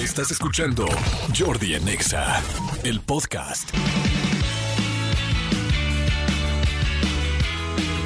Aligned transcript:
Estás 0.00 0.30
escuchando 0.30 0.86
Jordi 1.38 1.74
en 1.74 1.86
Exa, 1.88 2.42
el 2.84 3.00
podcast. 3.00 3.70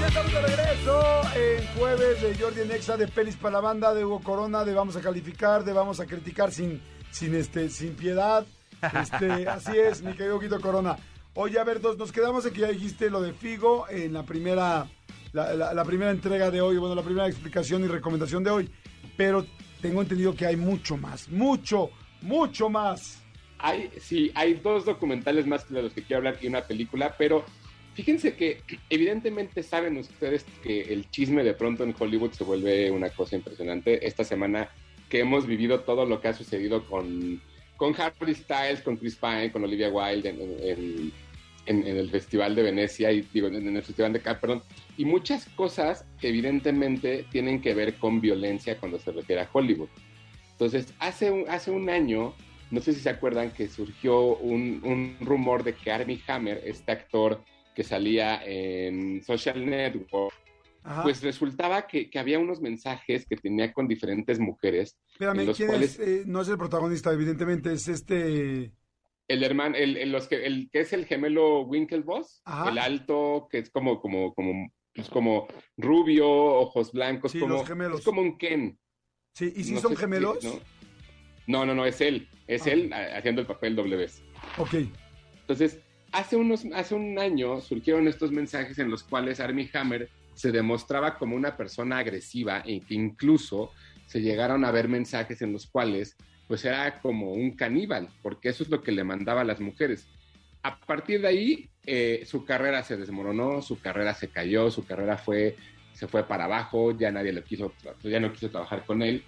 Ya 0.00 0.06
estamos 0.08 0.32
de 0.32 0.40
regreso 0.42 1.20
en 1.36 1.66
jueves 1.78 2.22
de 2.22 2.34
Jordi 2.36 2.60
en 2.62 2.72
Exa, 2.72 2.96
de 2.96 3.06
Pelis 3.08 3.36
para 3.36 3.54
la 3.54 3.60
banda, 3.60 3.94
de 3.94 4.04
Hugo 4.04 4.20
Corona, 4.22 4.64
de 4.64 4.74
Vamos 4.74 4.96
a 4.96 5.00
calificar, 5.00 5.64
de 5.64 5.72
Vamos 5.72 6.00
a 6.00 6.06
criticar 6.06 6.50
sin, 6.52 6.80
sin, 7.10 7.34
este, 7.34 7.68
sin 7.70 7.94
piedad. 7.94 8.44
Este, 9.00 9.48
así 9.48 9.78
es, 9.78 10.02
mi 10.02 10.12
querido 10.14 10.38
Guito 10.40 10.60
Corona. 10.60 10.96
Oye, 11.34 11.58
a 11.58 11.64
ver, 11.64 11.80
dos, 11.80 11.96
nos 11.98 12.12
quedamos 12.12 12.44
en 12.46 12.52
que 12.54 12.60
ya 12.62 12.68
dijiste 12.68 13.10
lo 13.10 13.20
de 13.20 13.32
Figo 13.32 13.88
en 13.88 14.12
la 14.12 14.24
primera, 14.24 14.86
la, 15.32 15.54
la- 15.54 15.74
la 15.74 15.84
primera 15.84 16.10
entrega 16.10 16.50
de 16.50 16.60
hoy, 16.60 16.76
bueno, 16.76 16.94
la 16.94 17.02
primera 17.02 17.26
explicación 17.28 17.84
y 17.84 17.88
recomendación 17.88 18.42
de 18.44 18.50
hoy. 18.50 18.70
Pero 19.16 19.46
tengo 19.84 20.00
entendido 20.00 20.34
que 20.34 20.46
hay 20.46 20.56
mucho 20.56 20.96
más, 20.96 21.28
mucho, 21.28 21.90
mucho 22.22 22.70
más. 22.70 23.22
Hay, 23.58 23.90
sí, 24.00 24.30
hay 24.34 24.54
dos 24.54 24.86
documentales 24.86 25.46
más 25.46 25.68
de 25.70 25.82
los 25.82 25.92
que 25.92 26.00
quiero 26.02 26.18
hablar 26.20 26.38
y 26.40 26.46
una 26.46 26.62
película, 26.62 27.14
pero 27.18 27.44
fíjense 27.92 28.34
que 28.34 28.62
evidentemente 28.88 29.62
saben 29.62 29.98
ustedes 29.98 30.46
que 30.62 30.80
el 30.80 31.10
chisme 31.10 31.44
de 31.44 31.52
pronto 31.52 31.84
en 31.84 31.94
Hollywood 31.98 32.32
se 32.32 32.44
vuelve 32.44 32.90
una 32.90 33.10
cosa 33.10 33.36
impresionante. 33.36 34.06
Esta 34.06 34.24
semana 34.24 34.70
que 35.10 35.20
hemos 35.20 35.46
vivido 35.46 35.80
todo 35.80 36.06
lo 36.06 36.18
que 36.18 36.28
ha 36.28 36.32
sucedido 36.32 36.86
con, 36.86 37.42
con 37.76 37.94
Harry 38.00 38.34
Styles, 38.34 38.80
con 38.80 38.96
Chris 38.96 39.16
Pine, 39.16 39.52
con 39.52 39.64
Olivia 39.64 39.90
Wilde 39.90 40.30
en, 40.30 40.40
en- 40.66 41.12
en 41.66 41.86
el 41.86 42.10
Festival 42.10 42.54
de 42.54 42.62
Venecia 42.62 43.10
y 43.12 43.22
digo, 43.32 43.46
en 43.48 43.76
el 43.76 43.82
Festival 43.82 44.12
de 44.12 44.20
Cannes, 44.20 44.40
perdón, 44.40 44.62
y 44.96 45.04
muchas 45.04 45.46
cosas 45.56 46.04
que 46.20 46.28
evidentemente 46.28 47.26
tienen 47.30 47.60
que 47.60 47.74
ver 47.74 47.94
con 47.94 48.20
violencia 48.20 48.78
cuando 48.78 48.98
se 48.98 49.12
refiere 49.12 49.42
a 49.42 49.48
Hollywood. 49.52 49.88
Entonces, 50.52 50.92
hace 50.98 51.30
un, 51.30 51.48
hace 51.48 51.70
un 51.70 51.90
año, 51.90 52.34
no 52.70 52.80
sé 52.80 52.92
si 52.92 53.00
se 53.00 53.10
acuerdan 53.10 53.50
que 53.52 53.68
surgió 53.68 54.36
un, 54.36 54.80
un 54.84 55.16
rumor 55.26 55.64
de 55.64 55.74
que 55.74 55.90
Armie 55.90 56.20
Hammer, 56.28 56.60
este 56.64 56.92
actor 56.92 57.42
que 57.74 57.82
salía 57.82 58.40
en 58.44 59.22
Social 59.24 59.64
Network, 59.66 60.32
Ajá. 60.84 61.02
pues 61.02 61.22
resultaba 61.22 61.86
que, 61.86 62.08
que 62.08 62.18
había 62.18 62.38
unos 62.38 62.60
mensajes 62.60 63.26
que 63.26 63.36
tenía 63.36 63.72
con 63.72 63.88
diferentes 63.88 64.38
mujeres. 64.38 64.96
Espérame, 65.10 65.52
¿quién 65.54 65.68
cuales- 65.68 65.98
es? 65.98 66.08
Eh, 66.08 66.22
no 66.26 66.42
es 66.42 66.48
el 66.48 66.58
protagonista, 66.58 67.12
evidentemente, 67.12 67.72
es 67.72 67.88
este... 67.88 68.70
El 69.28 69.42
hermano, 69.42 69.76
el, 69.76 69.96
el- 69.96 70.12
los 70.12 70.28
que, 70.28 70.44
el 70.44 70.68
que 70.70 70.80
es 70.80 70.92
el 70.92 71.06
gemelo 71.06 71.62
Winklevoss, 71.62 72.42
Ajá. 72.44 72.70
el 72.70 72.78
alto, 72.78 73.48
que 73.50 73.58
es 73.58 73.70
como, 73.70 74.00
como, 74.00 74.34
como, 74.34 74.70
pues 74.94 75.08
como 75.08 75.46
rubio, 75.76 76.28
ojos 76.30 76.92
blancos, 76.92 77.32
Sí, 77.32 77.40
como, 77.40 77.54
los 77.54 77.66
gemelos. 77.66 78.00
es 78.00 78.04
como 78.04 78.20
un 78.20 78.36
Ken. 78.38 78.78
Sí, 79.34 79.52
¿y 79.56 79.64
si 79.64 79.72
No 79.72 79.80
son 79.80 79.92
si- 79.92 79.96
gemelos? 80.00 80.44
¿no? 80.44 80.60
no, 81.46 81.66
no, 81.66 81.74
no, 81.74 81.86
es 81.86 82.00
él, 82.00 82.28
es 82.46 82.66
Ah. 82.66 82.70
él 82.72 82.92
a- 82.92 83.16
haciendo 83.18 83.40
el 83.40 83.46
papel 83.46 83.74
doble 83.76 83.96
vez. 83.96 84.22
Ok. 84.58 84.74
Entonces, 85.40 85.80
hace, 86.12 86.36
unos, 86.36 86.64
hace 86.74 86.94
un 86.94 87.18
año 87.18 87.60
surgieron 87.60 88.06
estos 88.08 88.30
mensajes 88.30 88.78
en 88.78 88.90
los 88.90 89.02
cuales 89.02 89.40
Armie 89.40 89.70
Hammer 89.72 90.10
se 90.34 90.52
demostraba 90.52 91.16
como 91.18 91.34
una 91.36 91.56
persona 91.56 91.98
agresiva 91.98 92.62
e 92.66 92.80
que 92.80 92.94
incluso 92.94 93.70
se 94.06 94.20
llegaron 94.20 94.64
a 94.64 94.70
ver 94.70 94.88
mensajes 94.88 95.40
en 95.42 95.52
los 95.52 95.66
cuales 95.66 96.16
pues 96.46 96.64
era 96.64 97.00
como 97.00 97.32
un 97.32 97.52
caníbal, 97.52 98.08
porque 98.22 98.50
eso 98.50 98.62
es 98.62 98.70
lo 98.70 98.82
que 98.82 98.92
le 98.92 99.04
mandaba 99.04 99.42
a 99.42 99.44
las 99.44 99.60
mujeres. 99.60 100.06
A 100.62 100.78
partir 100.78 101.20
de 101.20 101.28
ahí, 101.28 101.68
eh, 101.86 102.24
su 102.26 102.44
carrera 102.44 102.82
se 102.82 102.96
desmoronó, 102.96 103.62
su 103.62 103.80
carrera 103.80 104.14
se 104.14 104.28
cayó, 104.28 104.70
su 104.70 104.84
carrera 104.86 105.16
fue, 105.18 105.56
se 105.92 106.06
fue 106.06 106.26
para 106.26 106.44
abajo, 106.44 106.96
ya 106.96 107.10
nadie 107.10 107.32
lo 107.32 107.44
quiso, 107.44 107.72
ya 108.02 108.20
no 108.20 108.32
quiso 108.32 108.50
trabajar 108.50 108.84
con 108.84 109.02
él. 109.02 109.24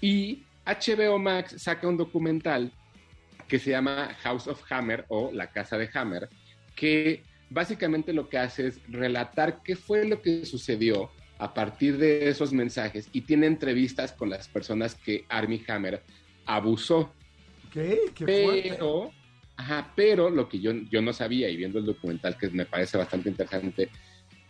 Y 0.00 0.44
HBO 0.66 1.18
Max 1.18 1.54
saca 1.58 1.88
un 1.88 1.96
documental 1.96 2.72
que 3.46 3.58
se 3.58 3.70
llama 3.70 4.14
House 4.22 4.46
of 4.46 4.62
Hammer 4.70 5.06
o 5.08 5.30
La 5.32 5.50
Casa 5.50 5.78
de 5.78 5.88
Hammer, 5.94 6.28
que 6.76 7.22
básicamente 7.50 8.12
lo 8.12 8.28
que 8.28 8.38
hace 8.38 8.68
es 8.68 8.80
relatar 8.88 9.62
qué 9.62 9.74
fue 9.74 10.04
lo 10.06 10.20
que 10.20 10.44
sucedió 10.44 11.10
a 11.38 11.54
partir 11.54 11.96
de 11.96 12.28
esos 12.28 12.52
mensajes 12.52 13.08
y 13.12 13.22
tiene 13.22 13.46
entrevistas 13.46 14.12
con 14.12 14.28
las 14.28 14.48
personas 14.48 14.94
que 14.94 15.24
Armie 15.28 15.64
Hammer 15.68 16.02
abusó. 16.48 17.12
Qué 17.72 18.24
fuerte. 18.24 18.70
Pero, 18.70 19.12
ajá, 19.56 19.92
pero 19.94 20.30
lo 20.30 20.48
que 20.48 20.58
yo, 20.58 20.72
yo 20.90 21.00
no 21.02 21.12
sabía 21.12 21.48
y 21.48 21.56
viendo 21.56 21.78
el 21.78 21.84
documental 21.86 22.36
que 22.36 22.48
me 22.50 22.64
parece 22.66 22.96
bastante 22.98 23.28
interesante 23.28 23.88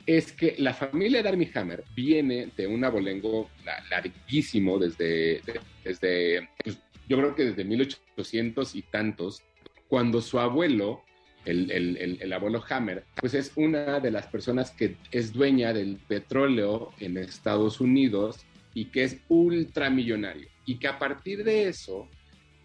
es 0.07 0.33
que 0.33 0.55
la 0.59 0.73
familia 0.73 1.23
de 1.23 1.29
Armie 1.29 1.51
Hammer 1.55 1.85
viene 1.95 2.49
de 2.57 2.67
un 2.67 2.83
abolengo 2.85 3.51
la- 3.65 3.83
larguísimo 3.91 4.79
desde, 4.79 5.43
de- 5.43 5.61
desde 5.85 6.49
pues, 6.65 6.79
yo 7.09 7.17
creo 7.19 7.35
que 7.35 7.45
desde 7.47 7.65
1800 7.65 8.75
y 8.75 8.83
tantos, 8.83 9.43
cuando 9.89 10.23
su 10.23 10.39
abuelo, 10.39 11.03
el, 11.45 11.71
el- 11.71 11.97
el- 11.99 12.19
el 12.23 12.33
abuelo 12.33 12.63
Hammer, 12.71 13.05
pues 13.17 13.35
es 13.35 13.53
una 13.57 14.01
de 14.01 14.11
las 14.11 14.27
personas 14.29 14.71
que 14.71 14.97
es 15.11 15.33
dueña 15.33 15.73
del 15.75 15.97
petróleo 15.97 16.93
en 17.01 17.19
Estados 17.19 17.81
Unidos 17.81 18.39
y 18.75 18.87
que 18.87 19.05
es 19.05 19.19
ultramillonario. 19.29 20.49
Y 20.69 20.77
que 20.79 20.87
a 20.87 20.99
partir 20.99 21.45
de 21.45 21.67
eso, 21.67 22.11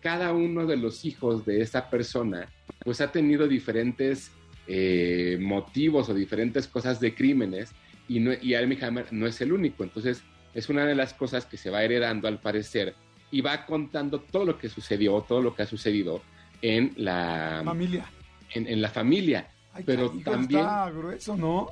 cada 0.01 0.33
uno 0.33 0.65
de 0.65 0.75
los 0.75 1.05
hijos 1.05 1.45
de 1.45 1.61
esa 1.61 1.89
persona, 1.89 2.49
pues 2.83 2.99
ha 2.99 3.13
tenido 3.13 3.47
diferentes 3.47 4.29
eh, 4.67 5.37
motivos 5.39 6.09
o 6.09 6.13
diferentes 6.13 6.67
cosas 6.67 6.99
de 6.99 7.15
crímenes 7.15 7.71
y, 8.09 8.19
no, 8.19 8.31
y 8.33 8.55
Hammer 8.55 9.07
no 9.11 9.25
es 9.25 9.39
el 9.39 9.53
único. 9.53 9.85
Entonces, 9.85 10.21
es 10.53 10.67
una 10.67 10.85
de 10.85 10.95
las 10.95 11.13
cosas 11.13 11.45
que 11.45 11.55
se 11.55 11.69
va 11.69 11.81
heredando 11.81 12.27
al 12.27 12.41
parecer 12.41 12.93
y 13.31 13.39
va 13.39 13.65
contando 13.65 14.19
todo 14.19 14.43
lo 14.43 14.57
que 14.57 14.67
sucedió, 14.67 15.21
todo 15.21 15.41
lo 15.41 15.55
que 15.55 15.61
ha 15.63 15.65
sucedido 15.65 16.21
en 16.61 16.91
la, 16.97 17.61
Familia. 17.63 18.05
en, 18.53 18.67
en 18.67 18.81
la 18.81 18.89
familia. 18.89 19.47
Ay, 19.71 19.83
Pero 19.85 20.09
también- 20.25 20.59
Está 20.59 20.91
grueso, 20.91 21.37
¿no? 21.37 21.69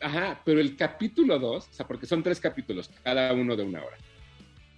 Ajá, 0.00 0.40
pero 0.46 0.60
el 0.60 0.76
capítulo 0.76 1.38
2, 1.38 1.68
o 1.68 1.72
sea, 1.72 1.86
porque 1.86 2.06
son 2.06 2.22
tres 2.22 2.40
capítulos, 2.40 2.90
cada 3.02 3.34
uno 3.34 3.54
de 3.54 3.62
una 3.64 3.80
hora. 3.84 3.98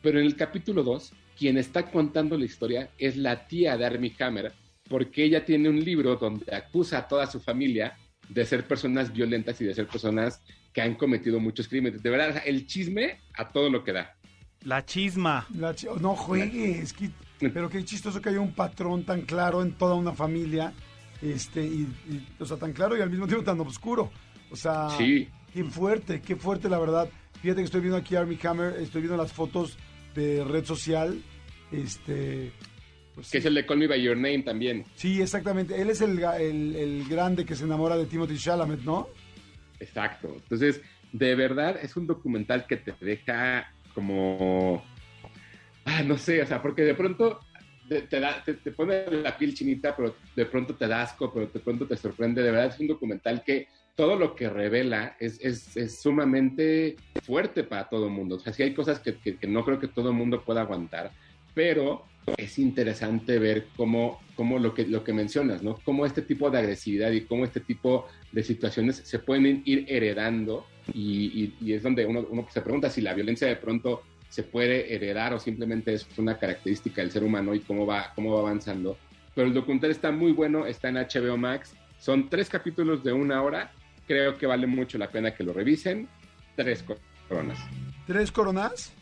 Pero 0.03 0.19
en 0.21 0.27
el 0.27 0.37
capítulo 0.37 0.83
2, 0.83 1.13
quien 1.39 1.59
está 1.59 1.91
contando 1.91 2.37
la 2.39 2.45
historia 2.45 2.91
es 2.99 3.17
la 3.17 3.47
tía 3.47 3.77
de 3.77 3.85
Armie 3.87 4.15
Hammer, 4.21 4.53
porque 4.89 5.25
ella 5.25 5.45
tiene 5.45 5.69
un 5.69 5.83
libro 5.85 6.17
donde 6.17 6.55
acusa 6.55 6.99
a 6.99 7.09
toda 7.09 7.27
su 7.27 7.41
familia 7.41 7.97
de 8.29 8.45
ser 8.45 8.67
personas 8.67 9.13
violentas 9.13 9.61
y 9.61 9.65
de 9.65 9.75
ser 9.75 9.87
personas 9.87 10.43
que 10.73 10.81
han 10.83 10.95
cometido 10.95 11.41
muchos 11.41 11.69
crímenes. 11.69 12.03
De 12.03 12.11
verdad, 12.11 12.31
o 12.31 12.33
sea, 12.33 12.43
el 12.43 12.67
chisme 12.67 13.21
a 13.35 13.49
todo 13.49 13.71
lo 13.71 13.83
que 13.85 13.93
da. 13.93 14.17
La 14.63 14.85
chisma. 14.85 15.47
La 15.55 15.75
chi- 15.75 15.87
no 16.01 16.15
juegues. 16.17 16.93
que- 16.93 17.11
pero 17.51 17.69
qué 17.69 17.85
chistoso 17.85 18.21
que 18.21 18.31
haya 18.31 18.41
un 18.41 18.53
patrón 18.55 19.05
tan 19.05 19.23
claro 19.23 19.63
en 19.63 19.73
toda 19.73 19.95
una 19.95 20.13
familia. 20.13 20.73
Este, 21.23 21.63
y, 21.65 21.83
y, 22.11 22.27
o 22.39 22.45
sea, 22.45 22.57
tan 22.57 22.73
claro 22.73 22.97
y 22.97 23.01
al 23.01 23.11
mismo 23.11 23.27
tiempo 23.27 23.45
tan 23.45 23.61
oscuro. 23.61 24.11
O 24.51 24.57
sea, 24.57 24.89
Sí. 24.99 25.29
qué 25.53 25.65
fuerte, 25.65 26.21
qué 26.21 26.37
fuerte 26.37 26.69
la 26.69 26.79
verdad. 26.79 27.09
Fíjate 27.43 27.61
que 27.61 27.65
estoy 27.67 27.81
viendo 27.81 27.97
aquí 27.99 28.17
a 28.17 28.21
Armie 28.21 28.39
Hammer, 28.45 28.75
estoy 28.81 29.03
viendo 29.03 29.17
las 29.17 29.33
fotos 29.33 29.79
de 30.17 30.45
red 30.45 30.65
social. 30.65 31.23
Este. 31.71 32.51
pues 33.15 33.31
Que 33.31 33.39
es 33.39 33.45
el 33.45 33.55
de 33.55 33.67
Call 33.67 33.79
Me 33.79 33.87
By 33.87 34.03
Your 34.03 34.17
Name 34.17 34.43
también. 34.43 34.85
Sí, 34.97 35.21
exactamente. 35.21 35.81
Él 35.81 35.91
es 35.91 36.01
el, 36.01 36.19
el, 36.19 36.77
el 36.77 37.09
grande 37.09 37.45
que 37.45 37.55
se 37.55 37.65
enamora 37.65 37.97
de 37.97 38.07
Timothy 38.07 38.37
Chalamet, 38.37 38.81
¿no? 38.81 39.09
Exacto. 39.79 40.33
Entonces, 40.35 40.81
de 41.13 41.35
verdad 41.35 41.79
es 41.81 41.97
un 41.97 42.07
documental 42.07 42.67
que 42.67 42.77
te 42.77 42.95
deja 43.01 43.73
como, 43.95 44.85
ah, 45.85 46.03
no 46.03 46.19
sé, 46.19 46.43
o 46.43 46.47
sea, 46.47 46.61
porque 46.61 46.83
de 46.83 46.95
pronto 46.95 47.41
te, 47.89 48.03
te 48.03 48.21
da, 48.21 48.43
te, 48.45 48.55
te 48.55 48.71
pone 48.73 49.11
la 49.11 49.37
piel 49.37 49.55
chinita, 49.55 49.95
pero 49.97 50.17
de 50.35 50.47
pronto 50.47 50.75
te 50.75 50.87
da 50.87 51.03
asco, 51.03 51.33
pero 51.33 51.47
de 51.47 51.61
pronto 51.61 51.87
te 51.87 51.97
sorprende. 51.97 52.43
De 52.43 52.51
verdad 52.51 52.75
es 52.75 52.81
un 52.81 52.89
documental 52.89 53.43
que 53.45 53.69
todo 53.97 54.17
lo 54.17 54.35
que 54.37 54.49
revela 54.51 55.17
es, 55.19 55.41
es, 55.43 55.77
es 55.77 56.01
sumamente 56.01 56.97
fuerte 57.25 57.65
para 57.65 57.89
todo 57.89 58.05
el 58.07 58.13
mundo. 58.13 58.37
O 58.37 58.39
sea, 58.39 58.53
sí 58.53 58.63
hay 58.63 58.75
cosas 58.75 59.01
que, 59.01 59.15
que, 59.17 59.37
que 59.37 59.47
no 59.47 59.65
creo 59.65 59.81
que 59.81 59.89
todo 59.89 60.11
el 60.11 60.15
mundo 60.15 60.43
pueda 60.45 60.61
aguantar, 60.61 61.11
pero 61.55 62.05
es 62.37 62.59
interesante 62.59 63.39
ver 63.39 63.69
cómo, 63.77 64.21
cómo 64.35 64.59
lo, 64.59 64.75
que, 64.75 64.87
lo 64.87 65.03
que 65.03 65.13
mencionas, 65.15 65.63
¿no? 65.63 65.77
Cómo 65.85 66.05
este 66.05 66.21
tipo 66.23 66.51
de 66.51 66.59
agresividad 66.59 67.11
y 67.13 67.23
cómo 67.23 67.45
este 67.45 67.61
tipo 67.61 68.07
de 68.33 68.43
situaciones 68.43 68.97
se 68.97 69.19
pueden 69.19 69.63
ir 69.65 69.87
heredando 69.89 70.67
y, 70.93 71.27
y- 71.45 71.55
y 71.61 71.73
es 71.73 71.83
donde 71.83 72.05
uno, 72.05 72.27
uno 72.29 72.47
se 72.51 72.61
pregunta 72.61 72.91
si 72.91 73.01
la 73.01 73.15
violencia 73.15 73.49
de 73.49 73.57
pronto 73.57 74.03
se 74.29 74.43
puede 74.43 74.95
heredar 74.95 75.33
o 75.33 75.39
simplemente 75.39 75.95
es 75.95 76.07
una 76.19 76.37
característica 76.37 77.01
del 77.01 77.13
ser 77.13 77.25
humano 77.25 77.55
y 77.55 77.61
cómo 77.61 77.87
va, 77.87 78.13
cómo 78.15 78.35
va 78.35 78.41
avanzando. 78.41 78.99
Pero 79.35 79.47
el 79.49 79.55
documental 79.55 79.91
está 79.91 80.11
muy 80.11 80.33
bueno, 80.33 80.67
está 80.67 80.89
en 80.91 80.97
HBO 80.97 81.37
Max, 81.39 81.75
son 81.99 82.29
tres 82.29 82.51
capítulos 82.51 83.03
de 83.03 83.13
una 83.13 83.43
hora, 83.43 83.73
creo 84.07 84.37
que 84.39 84.47
vale 84.47 84.67
mucho 84.67 84.99
la 84.99 85.11
pena 85.11 85.35
que 85.35 85.45
lo 85.45 85.53
revisen, 85.53 86.09
tres 86.55 86.85
coronas. 87.29 87.59
¿Tres 88.07 88.31
coronas? 88.33 88.93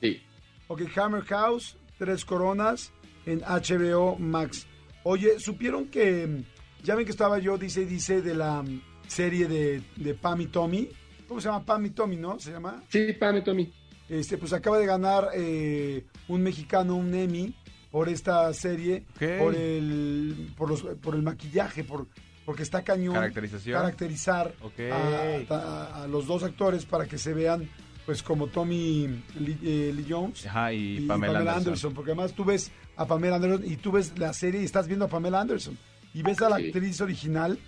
Sí, 0.00 0.22
Ok, 0.70 0.82
Hammer 0.96 1.24
House, 1.24 1.76
tres 1.98 2.24
coronas 2.26 2.92
en 3.24 3.40
HBO 3.40 4.16
Max. 4.18 4.66
Oye, 5.04 5.38
¿supieron 5.40 5.86
que 5.86 6.26
mm, 6.26 6.84
ya 6.84 6.94
ven 6.94 7.06
que 7.06 7.10
estaba 7.10 7.38
yo, 7.38 7.56
dice 7.56 7.82
y 7.82 7.84
dice, 7.86 8.20
de 8.20 8.34
la 8.34 8.62
mm, 8.62 8.80
serie 9.06 9.48
de, 9.48 9.82
de 9.96 10.14
Pam 10.14 10.42
y 10.42 10.46
Tommy? 10.48 10.88
¿Cómo 11.26 11.40
se 11.40 11.48
llama? 11.48 11.64
Pam 11.64 11.86
y 11.86 11.90
Tommy, 11.90 12.16
¿no? 12.16 12.38
¿Se 12.38 12.50
llama? 12.52 12.82
sí, 12.90 13.12
Pame, 13.14 13.40
Tommy. 13.42 13.72
Este, 14.10 14.36
pues 14.38 14.52
acaba 14.52 14.78
de 14.78 14.86
ganar 14.86 15.28
eh, 15.34 16.04
un 16.28 16.42
mexicano, 16.42 16.96
un 16.96 17.14
Emmy, 17.14 17.54
por 17.90 18.08
esta 18.10 18.52
serie, 18.52 19.04
Ok. 19.16 19.38
por 19.38 19.54
el 19.54 20.50
por 20.56 20.68
los 20.70 20.82
por 21.00 21.14
el 21.14 21.22
maquillaje, 21.22 21.84
por 21.84 22.06
porque 22.48 22.62
está 22.62 22.82
cañón 22.82 23.12
Caracterización. 23.12 23.78
caracterizar 23.78 24.54
Ok. 24.62 24.80
a, 24.90 25.54
a- 25.54 26.04
a 26.04 26.06
los 26.08 26.26
dos 26.26 26.42
actores 26.42 26.86
para 26.86 27.04
que 27.04 27.18
se 27.18 27.34
vean 27.34 27.68
pues 28.06 28.22
como 28.22 28.46
Tommy 28.46 29.22
Lee, 29.38 29.58
eh, 29.62 29.92
Lee 29.94 30.06
Jones 30.08 30.46
Ajá, 30.46 30.72
y, 30.72 31.02
Pamela, 31.02 31.54
Anderson. 31.54 31.92
porque 31.92 32.12
además 32.12 32.32
tú 32.32 32.46
ves 32.46 32.72
a 32.96 33.04
Pamela 33.06 33.36
Anderson 33.36 33.70
y 33.70 33.76
tú 33.76 33.92
ves 33.92 34.18
la 34.18 34.32
serie 34.32 34.62
y 34.62 34.64
estás 34.64 34.86
viendo 34.86 35.04
a 35.04 35.08
Pamela 35.08 35.42
Anderson 35.42 35.76
y 36.14 36.22
ves 36.22 36.40
a 36.40 36.48
la 36.48 36.56
Sí. 36.56 36.68
actriz 36.68 36.98
original 37.02 37.58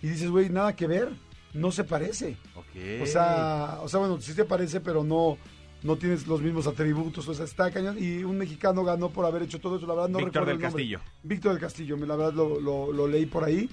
y 0.00 0.08
dices, 0.08 0.30
güey, 0.30 0.48
nada 0.48 0.74
que 0.74 0.86
ver, 0.86 1.10
no 1.52 1.70
se 1.70 1.84
parece. 1.84 2.38
O 2.56 3.04
sea, 3.06 3.78
o 3.82 3.88
sea, 3.90 4.00
bueno, 4.00 4.18
sí 4.22 4.32
se 4.32 4.46
parece, 4.46 4.80
pero 4.80 5.04
no 5.04 5.36
no 5.82 5.96
tienes 5.96 6.26
los 6.26 6.40
mismos 6.42 6.66
atributos, 6.66 7.26
o 7.28 7.32
sea, 7.34 7.44
está 7.44 7.70
cañón 7.70 7.96
y 7.98 8.22
un 8.24 8.36
mexicano 8.38 8.84
ganó 8.84 9.10
por 9.10 9.24
haber 9.26 9.42
hecho 9.42 9.60
todo 9.60 9.76
eso, 9.76 9.86
la 9.86 9.94
verdad 9.94 10.08
no 10.10 10.18
Víctor 10.18 10.44
recuerdo 10.44 10.46
del 10.46 10.56
el 10.56 10.62
nombre. 10.62 10.82
Castillo. 10.82 11.00
Víctor 11.22 11.52
del 11.52 11.60
Castillo, 11.60 11.96
la 11.96 12.16
verdad 12.16 12.32
lo, 12.34 12.58
lo- 12.60 12.92
lo 12.92 13.06
leí 13.08 13.24
por 13.26 13.44
ahí, 13.44 13.68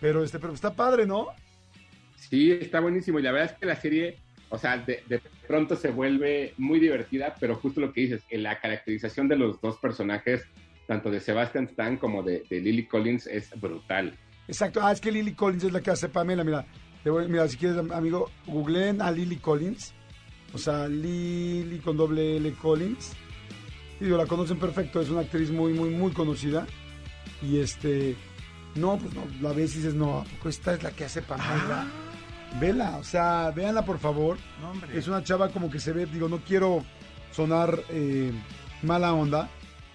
pero 0.00 0.24
este 0.24 0.38
pero 0.38 0.52
está 0.52 0.74
padre, 0.74 1.06
¿no? 1.06 1.28
Sí, 2.16 2.52
está 2.52 2.80
buenísimo. 2.80 3.18
Y 3.18 3.22
la 3.22 3.32
verdad 3.32 3.52
es 3.52 3.58
que 3.58 3.66
la 3.66 3.76
serie, 3.76 4.18
o 4.50 4.58
sea, 4.58 4.78
de, 4.78 5.02
de 5.08 5.20
pronto 5.46 5.76
se 5.76 5.90
vuelve 5.90 6.54
muy 6.58 6.78
divertida, 6.78 7.34
pero 7.40 7.56
justo 7.56 7.80
lo 7.80 7.92
que 7.92 8.02
dices, 8.02 8.22
en 8.30 8.42
la 8.44 8.60
caracterización 8.60 9.28
de 9.28 9.36
los 9.36 9.60
dos 9.60 9.78
personajes, 9.78 10.44
tanto 10.86 11.10
de 11.10 11.20
Sebastian 11.20 11.64
Stan 11.64 11.96
como 11.96 12.22
de, 12.22 12.44
de 12.48 12.60
Lily 12.60 12.86
Collins, 12.86 13.26
es 13.26 13.50
brutal. 13.60 14.14
Exacto. 14.48 14.80
Ah, 14.82 14.92
es 14.92 15.00
que 15.00 15.12
Lily 15.12 15.34
Collins 15.34 15.64
es 15.64 15.72
la 15.72 15.80
que 15.80 15.90
hace 15.90 16.08
Pamela. 16.08 16.42
Mira, 16.44 16.66
te 17.04 17.10
voy- 17.10 17.28
mira 17.28 17.46
si 17.48 17.56
quieres, 17.56 17.78
amigo, 17.92 18.30
googleen 18.46 19.00
a 19.00 19.10
Lily 19.10 19.36
Collins. 19.36 19.94
O 20.52 20.58
sea, 20.58 20.88
Lily 20.88 21.78
con 21.78 21.96
doble 21.96 22.36
L 22.38 22.52
Collins. 22.54 23.12
Y 24.00 24.04
digo, 24.06 24.16
la 24.16 24.26
conocen 24.26 24.58
perfecto. 24.58 25.00
Es 25.00 25.08
una 25.10 25.20
actriz 25.20 25.50
muy, 25.50 25.72
muy, 25.72 25.90
muy 25.90 26.10
conocida. 26.12 26.66
Y 27.42 27.58
este. 27.60 28.16
No, 28.74 28.96
pues 28.98 29.12
no, 29.14 29.22
la 29.40 29.52
ves 29.52 29.74
y 29.74 29.78
dices, 29.78 29.94
no, 29.94 30.18
¿a 30.20 30.24
poco 30.24 30.48
esta 30.48 30.74
es 30.74 30.82
la 30.82 30.90
que 30.92 31.04
hace 31.04 31.22
Pamela? 31.22 31.86
Vela, 32.60 32.96
o 32.98 33.04
sea, 33.04 33.50
véanla 33.54 33.84
por 33.84 33.98
favor. 33.98 34.36
No. 34.60 34.72
Es 34.92 35.06
una 35.08 35.22
chava 35.22 35.48
como 35.50 35.70
que 35.70 35.78
se 35.80 35.92
ve, 35.92 36.06
digo, 36.06 36.28
no 36.28 36.38
quiero 36.38 36.84
sonar 37.32 37.78
eh, 37.90 38.32
mala 38.82 39.12
onda, 39.12 39.48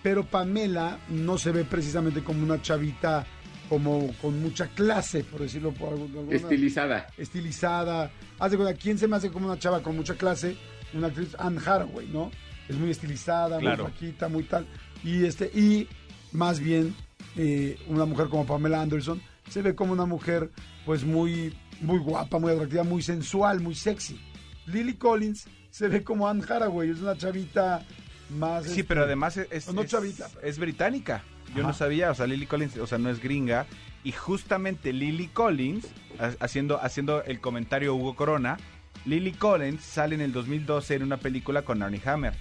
pero 0.04 0.24
Pamela 0.25 1.00
no 1.10 1.38
se 1.38 1.51
ve 1.51 1.66
precisamente 1.66 2.24
como 2.24 2.44
una 2.44 2.62
chavita 2.62 3.25
como 3.69 4.13
con 4.22 4.39
mucha 4.42 4.68
clase, 4.68 5.24
por 5.24 5.42
decirlo 5.42 5.72
por 5.74 5.89
alguna 5.94 6.31
Estilizada. 6.36 7.07
estilizada. 7.18 8.12
Haz 8.39 8.51
de 8.51 8.57
cuenta, 8.57 8.80
¿quién 8.80 8.98
se 9.00 9.07
me 9.07 9.16
hace 9.16 9.31
como 9.31 9.48
una 9.48 9.57
chava 9.57 9.81
con 9.81 9.95
mucha 9.95 10.13
clase? 10.16 10.56
Una 10.94 11.07
actriz 11.07 11.36
Anne 11.39 11.60
Hathaway, 11.66 12.07
¿no? 12.07 12.30
Es 12.69 12.75
muy 12.77 12.92
estilizada, 12.92 13.57
Claro. 13.60 13.83
muy 13.86 13.92
flaquita, 13.92 14.27
muy 14.30 14.44
tal. 14.44 14.68
Y 15.04 15.25
este 15.25 15.45
y 15.54 15.88
más 16.31 16.60
bien 16.60 16.95
eh, 17.36 17.77
una 17.88 18.06
mujer 18.06 18.27
como 18.30 18.45
Pamela 18.45 18.81
Anderson 18.81 19.22
se 19.50 19.62
ve 19.62 19.75
como 19.75 19.94
una 19.94 20.06
mujer 20.06 20.50
pues 20.86 21.04
muy 21.04 21.56
muy 21.81 22.00
guapa, 22.00 22.39
muy 22.39 22.51
atractiva, 22.54 22.83
muy 22.83 23.01
sensual, 23.01 23.60
muy 23.60 23.75
sexy. 23.75 24.19
Lily 24.68 24.94
Collins 24.95 25.45
se 25.69 25.88
ve 25.89 26.04
como 26.04 26.27
Anne 26.27 26.44
Hathaway, 26.44 26.89
es 26.89 27.00
una 27.01 27.18
chavita 27.18 27.83
más 28.30 28.63
Sí, 28.63 28.69
este, 28.72 28.83
pero 28.86 29.04
además 29.04 29.38
es, 29.38 29.48
es, 29.51 29.74
no 29.74 29.81
es- 29.81 29.92
chavita. 29.92 30.30
es 30.42 30.57
británica. 30.57 31.24
Yo 31.54 31.60
Ajá. 31.62 31.68
no 31.68 31.74
sabía, 31.74 32.10
o 32.12 32.16
sea, 32.16 32.25
Lily 32.27 32.48
Collins, 32.48 32.77
o 32.77 32.88
sea, 32.88 32.98
no 32.98 33.10
es 33.10 33.22
gringa. 33.22 33.66
Y 34.04 34.12
justamente 34.13 34.94
Lily 34.94 35.27
Collins, 35.27 35.86
ha- 36.19 36.33
haciendo, 36.44 36.81
haciendo 36.81 37.24
el 37.24 37.39
comentario 37.39 37.94
Hugo 37.94 38.16
Corona, 38.16 38.57
Lily 39.06 39.33
Collins 39.33 39.83
sale 39.83 40.16
en 40.16 40.22
el 40.22 40.31
2012 40.31 40.95
en 40.95 41.04
una 41.04 41.18
película 41.18 41.62
con 41.63 41.83
Arnie 41.83 42.01
Hammer. 42.06 42.33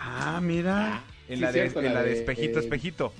Ah, 0.00 0.40
mira. 0.42 1.02
En 1.28 1.36
Sí, 1.36 1.42
la, 1.42 1.52
de, 1.52 1.60
cierto, 1.62 1.80
en 1.80 1.86
la 1.86 1.92
la 1.94 2.02
de 2.02 2.10
de, 2.10 2.18
Espejito, 2.20 2.58
eh, 2.58 2.62
Espejito. 2.62 3.12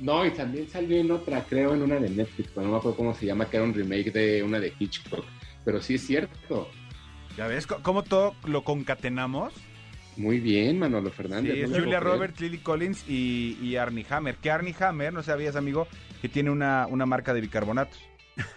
No, 0.00 0.24
y 0.26 0.30
también 0.30 0.68
salió 0.68 0.96
en 0.98 1.10
otra, 1.10 1.44
creo, 1.44 1.74
en 1.74 1.82
una 1.82 1.96
de 1.96 2.08
Netflix, 2.10 2.50
pero 2.54 2.66
no 2.66 2.72
me 2.72 2.78
acuerdo 2.78 2.96
cómo 2.96 3.14
se 3.14 3.26
llama, 3.26 3.48
que 3.50 3.56
era 3.58 3.64
un 3.66 3.74
remake 3.74 4.10
de 4.12 4.42
una 4.42 4.58
de 4.58 4.72
Hitchcock. 4.78 5.24
Pero 5.64 5.80
sí 5.82 5.94
es 5.96 6.06
cierto. 6.06 6.70
¿Ya 7.36 7.46
ves 7.46 7.66
cómo 7.66 8.02
todo 8.02 8.34
lo 8.44 8.64
concatenamos? 8.64 9.52
Muy 10.16 10.40
bien, 10.40 10.78
Manolo 10.78 11.10
Sí, 11.10 11.16
Fernández. 11.16 11.54
es 11.56 11.70
no 11.70 11.78
lo 11.78 11.84
Julia. 11.84 12.00
Roberts, 12.00 12.40
Lily 12.40 12.58
Collins 12.58 13.04
y, 13.08 13.58
y 13.62 13.76
Arnie 13.76 14.06
Hammer. 14.10 14.36
Que 14.36 14.50
Arnie 14.50 14.74
Hammer, 14.80 15.12
no 15.12 15.22
sabías, 15.22 15.54
amigo, 15.56 15.86
que 16.22 16.28
tiene 16.28 16.50
una, 16.50 16.86
una 16.88 17.04
marca 17.06 17.32
de 17.34 17.40
bicarbonatos. 17.42 17.98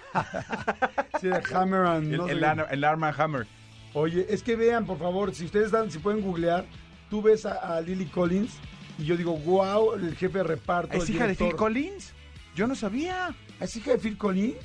Sí, 1.22 1.28
de 1.28 1.42
Hammer 1.54 1.86
and 1.86 2.12
El, 2.12 2.18
no 2.18 2.28
el. 2.28 2.44
Ar- 2.44 2.68
el 2.72 2.84
Arma 2.84 3.10
Hammer. 3.18 3.48
Oye, 3.94 4.26
es 4.30 4.44
que 4.44 4.56
vean, 4.56 4.86
por 4.86 4.98
favor, 5.00 5.34
si 5.34 5.46
ustedes 5.46 5.72
dan, 5.72 5.90
si 5.92 6.00
pueden 6.00 6.22
googlear, 6.22 6.66
tú 7.10 7.22
ves 7.22 7.46
a, 7.46 7.76
a 7.78 7.82
Lily 7.82 8.06
Collins 8.06 8.58
y 9.04 9.06
yo 9.06 9.18
digo, 9.18 9.36
wow, 9.38 9.96
el 9.96 10.16
jefe 10.16 10.38
de 10.38 10.44
reparto. 10.46 10.98
¿Es 10.98 11.10
hija 11.10 11.28
de 11.28 11.36
Phil. 11.36 11.54
Collins? 11.56 12.14
Yo 12.56 12.68
no 12.68 12.74
sabía. 12.76 13.36
¿Es 13.60 13.76
hija 13.76 13.92
de 13.92 13.98
Phil 13.98 14.18
Collins? 14.18 14.56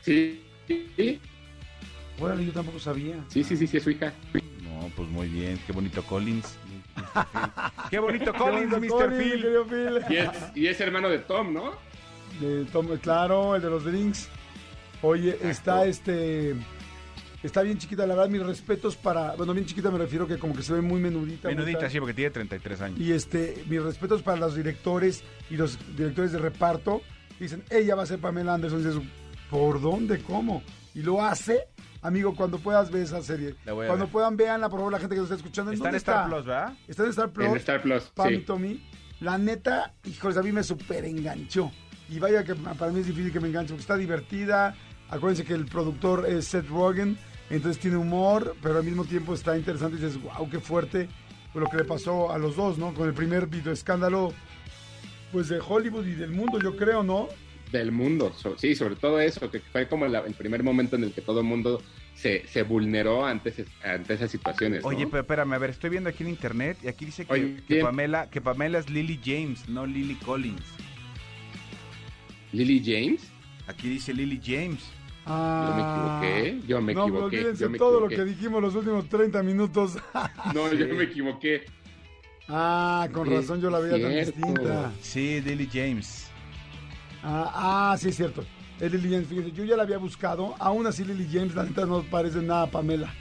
Sí, 0.00 0.42
sí, 0.66 1.20
Órale, 2.18 2.46
yo 2.46 2.52
tampoco 2.52 2.78
sabía. 2.78 3.22
sí, 3.28 3.44
sí, 3.44 3.56
sí, 3.56 3.66
sí, 3.66 3.76
es 3.76 3.82
su 3.82 3.90
hija. 3.90 4.12
No, 4.62 4.90
pues 4.96 5.08
muy 5.10 5.28
bien. 5.28 5.60
Qué 5.66 5.72
bonito 5.72 6.02
Collins. 6.04 6.56
Qué 7.90 7.98
bonito 7.98 8.32
Collins, 8.32 8.70
Mr. 8.70 8.88
Collins, 8.88 9.22
Phil. 9.22 10.04
Y 10.08 10.16
es, 10.16 10.30
y 10.54 10.66
es 10.66 10.80
hermano 10.80 11.08
de 11.10 11.18
Tom, 11.18 11.52
¿no? 11.52 11.72
De 12.40 12.64
Tom- 12.66 12.96
claro, 12.98 13.56
el 13.56 13.62
de 13.62 13.68
los 13.70 13.84
drinks. 13.84 14.28
Oye, 15.02 15.36
está 15.42 15.84
este. 15.86 16.54
Está 17.42 17.62
bien 17.62 17.78
chiquita, 17.78 18.06
la 18.06 18.14
verdad, 18.14 18.28
mis 18.28 18.42
respetos 18.42 18.96
para. 18.96 19.34
Bueno, 19.34 19.54
bien 19.54 19.64
chiquita 19.64 19.90
me 19.90 19.98
refiero 19.98 20.26
que 20.26 20.38
como 20.38 20.54
que 20.54 20.62
se 20.62 20.74
ve 20.74 20.82
muy 20.82 21.00
menudita. 21.00 21.48
Menudita, 21.48 21.88
sí, 21.88 21.98
porque 21.98 22.12
tiene 22.14 22.30
33 22.30 22.80
años. 22.82 23.00
Y 23.00 23.12
este, 23.12 23.64
mis 23.66 23.82
respetos 23.82 24.22
para 24.22 24.36
los 24.38 24.54
directores 24.54 25.24
y 25.48 25.56
los 25.56 25.78
directores 25.96 26.32
de 26.32 26.38
reparto. 26.38 27.00
Dicen, 27.38 27.64
ella 27.70 27.94
va 27.94 28.02
a 28.02 28.06
ser 28.06 28.18
Pamela 28.18 28.52
Anderson. 28.54 28.80
Y 28.80 28.84
dices, 28.84 29.02
¿por 29.48 29.80
dónde? 29.80 30.22
¿Cómo? 30.22 30.62
Y 30.94 31.00
lo 31.02 31.22
hace. 31.22 31.68
Amigo, 32.02 32.34
cuando 32.34 32.58
puedas 32.58 32.90
ver 32.90 33.02
esa 33.02 33.22
serie. 33.22 33.54
La 33.64 33.72
voy 33.72 33.84
a 33.86 33.88
Cuando 33.88 34.06
ver. 34.06 34.12
puedan, 34.12 34.36
véanla, 34.36 34.68
por 34.68 34.80
favor, 34.80 34.92
la 34.92 34.98
gente 34.98 35.14
que 35.14 35.20
nos 35.20 35.30
está 35.30 35.36
escuchando. 35.36 35.72
Está 35.72 35.88
en 35.88 35.94
Star 35.94 36.28
Plus, 36.28 36.44
¿verdad? 36.44 36.74
Está 36.88 37.04
en 37.04 37.10
Star 37.10 37.30
Plus. 37.30 37.46
En 37.48 37.56
Star 37.56 37.82
Plus, 37.82 38.02
Pam 38.14 38.32
y 38.32 38.36
sí. 38.36 38.42
Tommy. 38.42 38.84
La 39.20 39.36
neta, 39.38 39.94
híjoles, 40.04 40.36
a 40.38 40.42
mí 40.42 40.50
me 40.52 40.62
súper 40.62 41.04
enganchó. 41.04 41.70
Y 42.10 42.18
vaya 42.18 42.42
que 42.44 42.54
para 42.54 42.90
mí 42.90 43.00
es 43.00 43.06
difícil 43.06 43.32
que 43.32 43.40
me 43.40 43.48
enganche, 43.48 43.68
porque 43.70 43.82
está 43.82 43.96
divertida. 43.96 44.74
Acuérdense 45.10 45.44
que 45.44 45.54
el 45.54 45.66
productor 45.66 46.26
es 46.26 46.46
Seth 46.46 46.68
Rogen, 46.68 47.18
entonces 47.56 47.80
tiene 47.80 47.96
humor, 47.96 48.56
pero 48.62 48.78
al 48.78 48.84
mismo 48.84 49.04
tiempo 49.04 49.34
está 49.34 49.56
interesante. 49.56 49.96
Y 49.98 50.00
dices, 50.00 50.20
wow, 50.22 50.48
qué 50.48 50.60
fuerte 50.60 51.08
lo 51.54 51.66
que 51.66 51.78
le 51.78 51.84
pasó 51.84 52.30
a 52.32 52.38
los 52.38 52.54
dos, 52.56 52.78
¿no? 52.78 52.94
Con 52.94 53.08
el 53.08 53.14
primer 53.14 53.46
video 53.48 53.72
escándalo, 53.72 54.32
pues 55.32 55.48
de 55.48 55.58
Hollywood 55.60 56.06
y 56.06 56.14
del 56.14 56.30
mundo, 56.30 56.58
yo 56.60 56.76
creo, 56.76 57.02
¿no? 57.02 57.28
Del 57.72 57.92
mundo, 57.92 58.32
so- 58.36 58.56
sí, 58.58 58.74
sobre 58.74 58.96
todo 58.96 59.20
eso, 59.20 59.50
que 59.50 59.60
fue 59.60 59.86
como 59.88 60.06
la- 60.06 60.20
el 60.20 60.34
primer 60.34 60.62
momento 60.62 60.96
en 60.96 61.04
el 61.04 61.12
que 61.12 61.20
todo 61.20 61.40
el 61.40 61.46
mundo 61.46 61.80
se, 62.14 62.46
se 62.48 62.62
vulneró 62.64 63.24
ante, 63.24 63.52
ante 63.84 64.14
esas 64.14 64.30
situaciones. 64.30 64.82
¿no? 64.82 64.88
Oye, 64.88 65.06
pero 65.06 65.20
espérame, 65.22 65.52
a 65.54 65.58
ver, 65.58 65.70
estoy 65.70 65.90
viendo 65.90 66.10
aquí 66.10 66.22
en 66.24 66.30
internet 66.30 66.78
y 66.82 66.88
aquí 66.88 67.04
dice 67.04 67.24
que, 67.24 67.32
Oye, 67.32 67.56
que 67.66 67.74
bien. 67.74 67.86
Pamela, 67.86 68.28
que 68.30 68.40
Pamela 68.40 68.78
es 68.78 68.90
Lily 68.90 69.20
James, 69.24 69.68
no 69.68 69.86
Lily 69.86 70.16
Collins. 70.16 70.62
Lily 72.52 72.82
James, 72.84 73.22
Aquí 73.66 73.88
dice 73.88 74.12
Lily 74.12 74.40
James. 74.44 74.80
Ah, 75.26 75.66
yo 75.68 75.74
me 75.74 75.82
equivoqué, 76.32 76.66
yo 76.66 76.80
me 76.80 76.94
no, 76.94 77.04
pero 77.04 77.16
equivoqué, 77.16 77.36
olvídense 77.38 77.62
yo 77.64 77.70
me 77.70 77.78
todo 77.78 77.90
equivoqué. 78.06 78.16
lo 78.16 78.24
que 78.24 78.30
dijimos 78.30 78.62
los 78.62 78.74
últimos 78.74 79.08
30 79.08 79.42
minutos. 79.42 79.98
No, 80.54 80.72
yo 80.72 80.94
me 80.94 81.04
equivoqué. 81.04 81.64
ah, 82.48 83.08
con 83.12 83.28
Sí, 83.28 83.34
razón 83.34 83.60
yo 83.60 83.70
la 83.70 83.78
veía 83.80 84.00
tan 84.02 84.24
distinta. 84.24 84.92
Sí, 85.00 85.40
Lily 85.42 85.68
James. 85.72 86.30
Ah, 87.22 87.90
ah, 87.92 87.96
sí, 87.98 88.08
es 88.08 88.16
cierto. 88.16 88.44
Es 88.80 88.90
Lily 88.92 89.10
James, 89.12 89.28
fíjese, 89.28 89.52
yo 89.52 89.64
ya 89.64 89.76
la 89.76 89.82
había 89.82 89.98
buscado. 89.98 90.54
Aún 90.58 90.86
así, 90.86 91.04
Lily 91.04 91.28
James, 91.30 91.54
la 91.54 91.64
neta, 91.64 91.84
no 91.84 92.02
parece 92.02 92.40
nada 92.40 92.62
a 92.62 92.66
Pamela. 92.70 93.12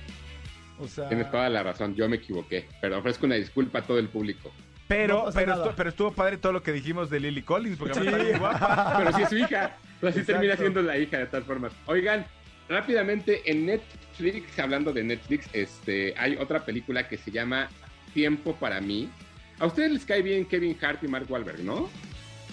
O 0.79 0.87
sea, 0.87 1.09
Tienes 1.09 1.29
toda 1.29 1.49
la 1.49 1.61
razón, 1.63 1.93
yo 1.95 2.07
me 2.07 2.15
equivoqué. 2.15 2.65
Pero 2.81 2.97
ofrezco 2.99 3.25
una 3.25 3.35
disculpa 3.35 3.79
a 3.79 3.81
todo 3.81 3.99
el 3.99 4.07
público. 4.07 4.49
Pero, 4.87 5.25
No 5.25 5.31
pero, 5.33 5.51
nada. 5.51 5.65
estu- 5.65 5.73
pero 5.75 5.89
estuvo 5.89 6.11
padre 6.13 6.37
todo 6.37 6.53
lo 6.53 6.63
que 6.63 6.71
dijimos 6.71 7.09
de 7.09 7.19
Lily 7.19 7.41
Collins, 7.43 7.77
porque 7.77 7.93
Sí. 7.99 8.39
guapa. 8.39 8.93
Pero 8.97 9.13
sí 9.17 9.21
es 9.23 9.29
su 9.29 9.37
hija. 9.37 9.75
Pues 9.99 10.11
así 10.11 10.21
Exacto. 10.21 10.39
termina 10.39 10.57
siendo 10.57 10.81
la 10.81 10.97
hija 10.97 11.17
de 11.17 11.25
todas 11.25 11.45
formas. 11.45 11.73
Oigan, 11.85 12.25
rápidamente 12.69 13.41
en 13.45 13.65
Netflix, 13.65 14.57
hablando 14.59 14.93
de 14.93 15.03
Netflix, 15.03 15.49
este, 15.53 16.13
hay 16.17 16.35
otra 16.37 16.63
película 16.65 17.07
que 17.07 17.17
se 17.17 17.31
llama 17.31 17.69
Tiempo 18.13 18.55
para 18.55 18.79
mí. 18.79 19.09
A 19.59 19.65
ustedes 19.65 19.91
les 19.91 20.05
cae 20.05 20.21
bien 20.21 20.45
Kevin 20.45 20.77
Hart 20.81 21.03
y 21.03 21.07
Mark 21.07 21.25
Wahlberg, 21.29 21.63
¿no? 21.63 21.89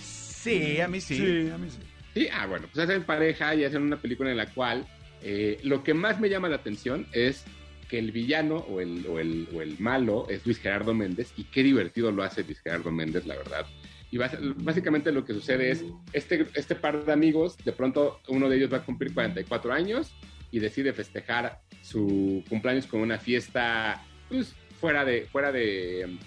Sí, 0.00 0.80
a 0.80 0.88
mí 0.88 1.00
sí. 1.00 1.16
Sí, 1.16 1.50
a 1.50 1.58
mí 1.58 1.68
sí. 1.70 1.78
Sí, 2.14 2.28
ah, 2.32 2.46
bueno, 2.46 2.66
pues 2.72 2.88
hacen 2.88 3.04
pareja 3.04 3.54
y 3.54 3.64
hacen 3.64 3.82
una 3.82 3.96
película 3.96 4.30
en 4.30 4.38
la 4.38 4.46
cual 4.46 4.86
eh, 5.22 5.58
lo 5.62 5.84
que 5.84 5.92
más 5.92 6.18
me 6.18 6.28
llama 6.28 6.48
la 6.48 6.56
atención 6.56 7.06
es 7.12 7.44
que 7.88 7.98
el 7.98 8.10
villano 8.10 8.56
o 8.56 8.80
el, 8.80 9.06
o, 9.06 9.20
el, 9.20 9.48
o 9.54 9.62
el 9.62 9.78
malo 9.78 10.26
es 10.28 10.44
Luis 10.44 10.58
Gerardo 10.58 10.94
Méndez 10.94 11.32
y 11.36 11.44
qué 11.44 11.62
divertido 11.62 12.10
lo 12.10 12.22
hace 12.22 12.42
Luis 12.42 12.60
Gerardo 12.60 12.90
Méndez, 12.90 13.26
la 13.26 13.36
verdad. 13.36 13.66
Y 14.10 14.18
básicamente 14.18 15.10
lo 15.10 15.24
que 15.24 15.34
sucede 15.34 15.70
es, 15.70 15.84
este, 16.12 16.46
este 16.54 16.74
par 16.74 17.04
de 17.04 17.12
amigos, 17.12 17.56
de 17.64 17.72
pronto 17.72 18.20
uno 18.28 18.48
de 18.48 18.56
ellos 18.56 18.72
va 18.72 18.78
a 18.78 18.84
cumplir 18.84 19.12
44 19.12 19.72
años 19.72 20.14
y 20.52 20.60
decide 20.60 20.92
festejar 20.92 21.60
su 21.82 22.44
cumpleaños 22.48 22.86
con 22.86 23.00
una 23.00 23.18
fiesta 23.18 24.04
pues, 24.28 24.54
fuera 24.80 25.04
de, 25.04 25.22
fuera 25.22 25.50
de, 25.50 26.18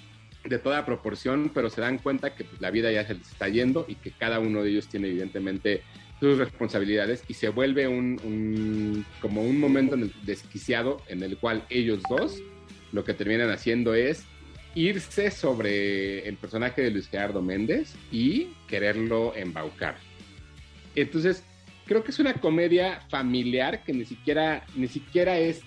de 0.44 0.60
toda 0.60 0.86
proporción, 0.86 1.52
pero 1.54 1.70
se 1.70 1.82
dan 1.82 1.98
cuenta 2.00 2.36
que 2.36 2.44
pues, 2.44 2.62
la 2.62 2.72
vida 2.72 2.92
ya 2.92 3.06
se 3.06 3.16
les 3.16 3.28
está 3.30 3.48
yendo 3.48 3.86
y 3.88 3.96
que 3.96 4.12
cada 4.12 4.40
uno 4.40 4.64
de 4.64 4.72
ellos 4.72 4.88
tiene 4.88 5.08
evidentemente 5.08 5.84
sus 6.20 6.38
responsabilidades 6.38 7.24
y 7.28 7.34
se 7.34 7.50
vuelve 7.50 7.88
un, 7.88 9.06
como 9.22 9.42
un 9.42 9.60
momento 9.60 9.96
desquiciado 10.24 11.02
en 11.08 11.24
el 11.24 11.38
cual 11.38 11.64
ellos 11.70 12.02
dos 12.10 12.42
lo 12.92 13.04
que 13.04 13.14
terminan 13.14 13.50
haciendo 13.52 13.94
es 13.94 14.26
irse 14.80 15.30
sobre 15.30 16.26
el 16.26 16.38
personaje 16.38 16.82
de 16.82 16.92
Luis 16.92 17.10
Gerardo 17.10 17.42
Méndez 17.42 17.96
y 18.14 18.48
quererlo 18.66 19.36
embaucar. 19.36 19.98
Entonces, 20.96 21.44
creo 21.86 22.02
que 22.02 22.12
es 22.12 22.20
una 22.20 22.36
comedia 22.36 23.02
familiar 23.10 23.84
que 23.84 23.92
ni 23.92 24.06
siquiera, 24.06 24.66
ni 24.76 24.88
siquiera 24.88 25.38
es 25.38 25.62